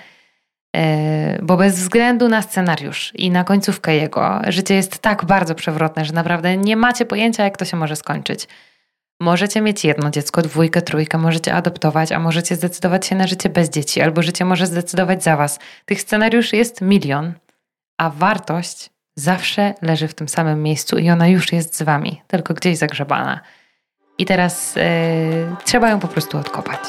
E, 0.76 1.38
bo 1.42 1.56
bez 1.56 1.74
względu 1.74 2.28
na 2.28 2.42
scenariusz 2.42 3.12
i 3.14 3.30
na 3.30 3.44
końcówkę 3.44 3.96
jego, 3.96 4.40
życie 4.48 4.74
jest 4.74 4.98
tak 4.98 5.24
bardzo 5.24 5.54
przewrotne, 5.54 6.04
że 6.04 6.12
naprawdę 6.12 6.56
nie 6.56 6.76
macie 6.76 7.04
pojęcia, 7.04 7.44
jak 7.44 7.56
to 7.56 7.64
się 7.64 7.76
może 7.76 7.96
skończyć. 7.96 8.48
Możecie 9.20 9.60
mieć 9.60 9.84
jedno 9.84 10.10
dziecko, 10.10 10.42
dwójkę, 10.42 10.82
trójkę, 10.82 11.18
możecie 11.18 11.54
adoptować, 11.54 12.12
a 12.12 12.18
możecie 12.18 12.56
zdecydować 12.56 13.06
się 13.06 13.16
na 13.16 13.26
życie 13.26 13.48
bez 13.48 13.70
dzieci, 13.70 14.00
albo 14.00 14.22
życie 14.22 14.44
może 14.44 14.66
zdecydować 14.66 15.22
za 15.22 15.36
was. 15.36 15.58
Tych 15.84 16.00
scenariuszy 16.00 16.56
jest 16.56 16.80
milion, 16.80 17.32
a 17.98 18.10
wartość 18.10 18.90
zawsze 19.16 19.74
leży 19.82 20.08
w 20.08 20.14
tym 20.14 20.28
samym 20.28 20.62
miejscu 20.62 20.98
i 20.98 21.10
ona 21.10 21.28
już 21.28 21.52
jest 21.52 21.76
z 21.76 21.82
wami, 21.82 22.22
tylko 22.26 22.54
gdzieś 22.54 22.78
zagrzebana. 22.78 23.40
I 24.18 24.26
teraz 24.26 24.76
yy, 24.76 24.82
trzeba 25.64 25.90
ją 25.90 26.00
po 26.00 26.08
prostu 26.08 26.38
odkopać. 26.38 26.80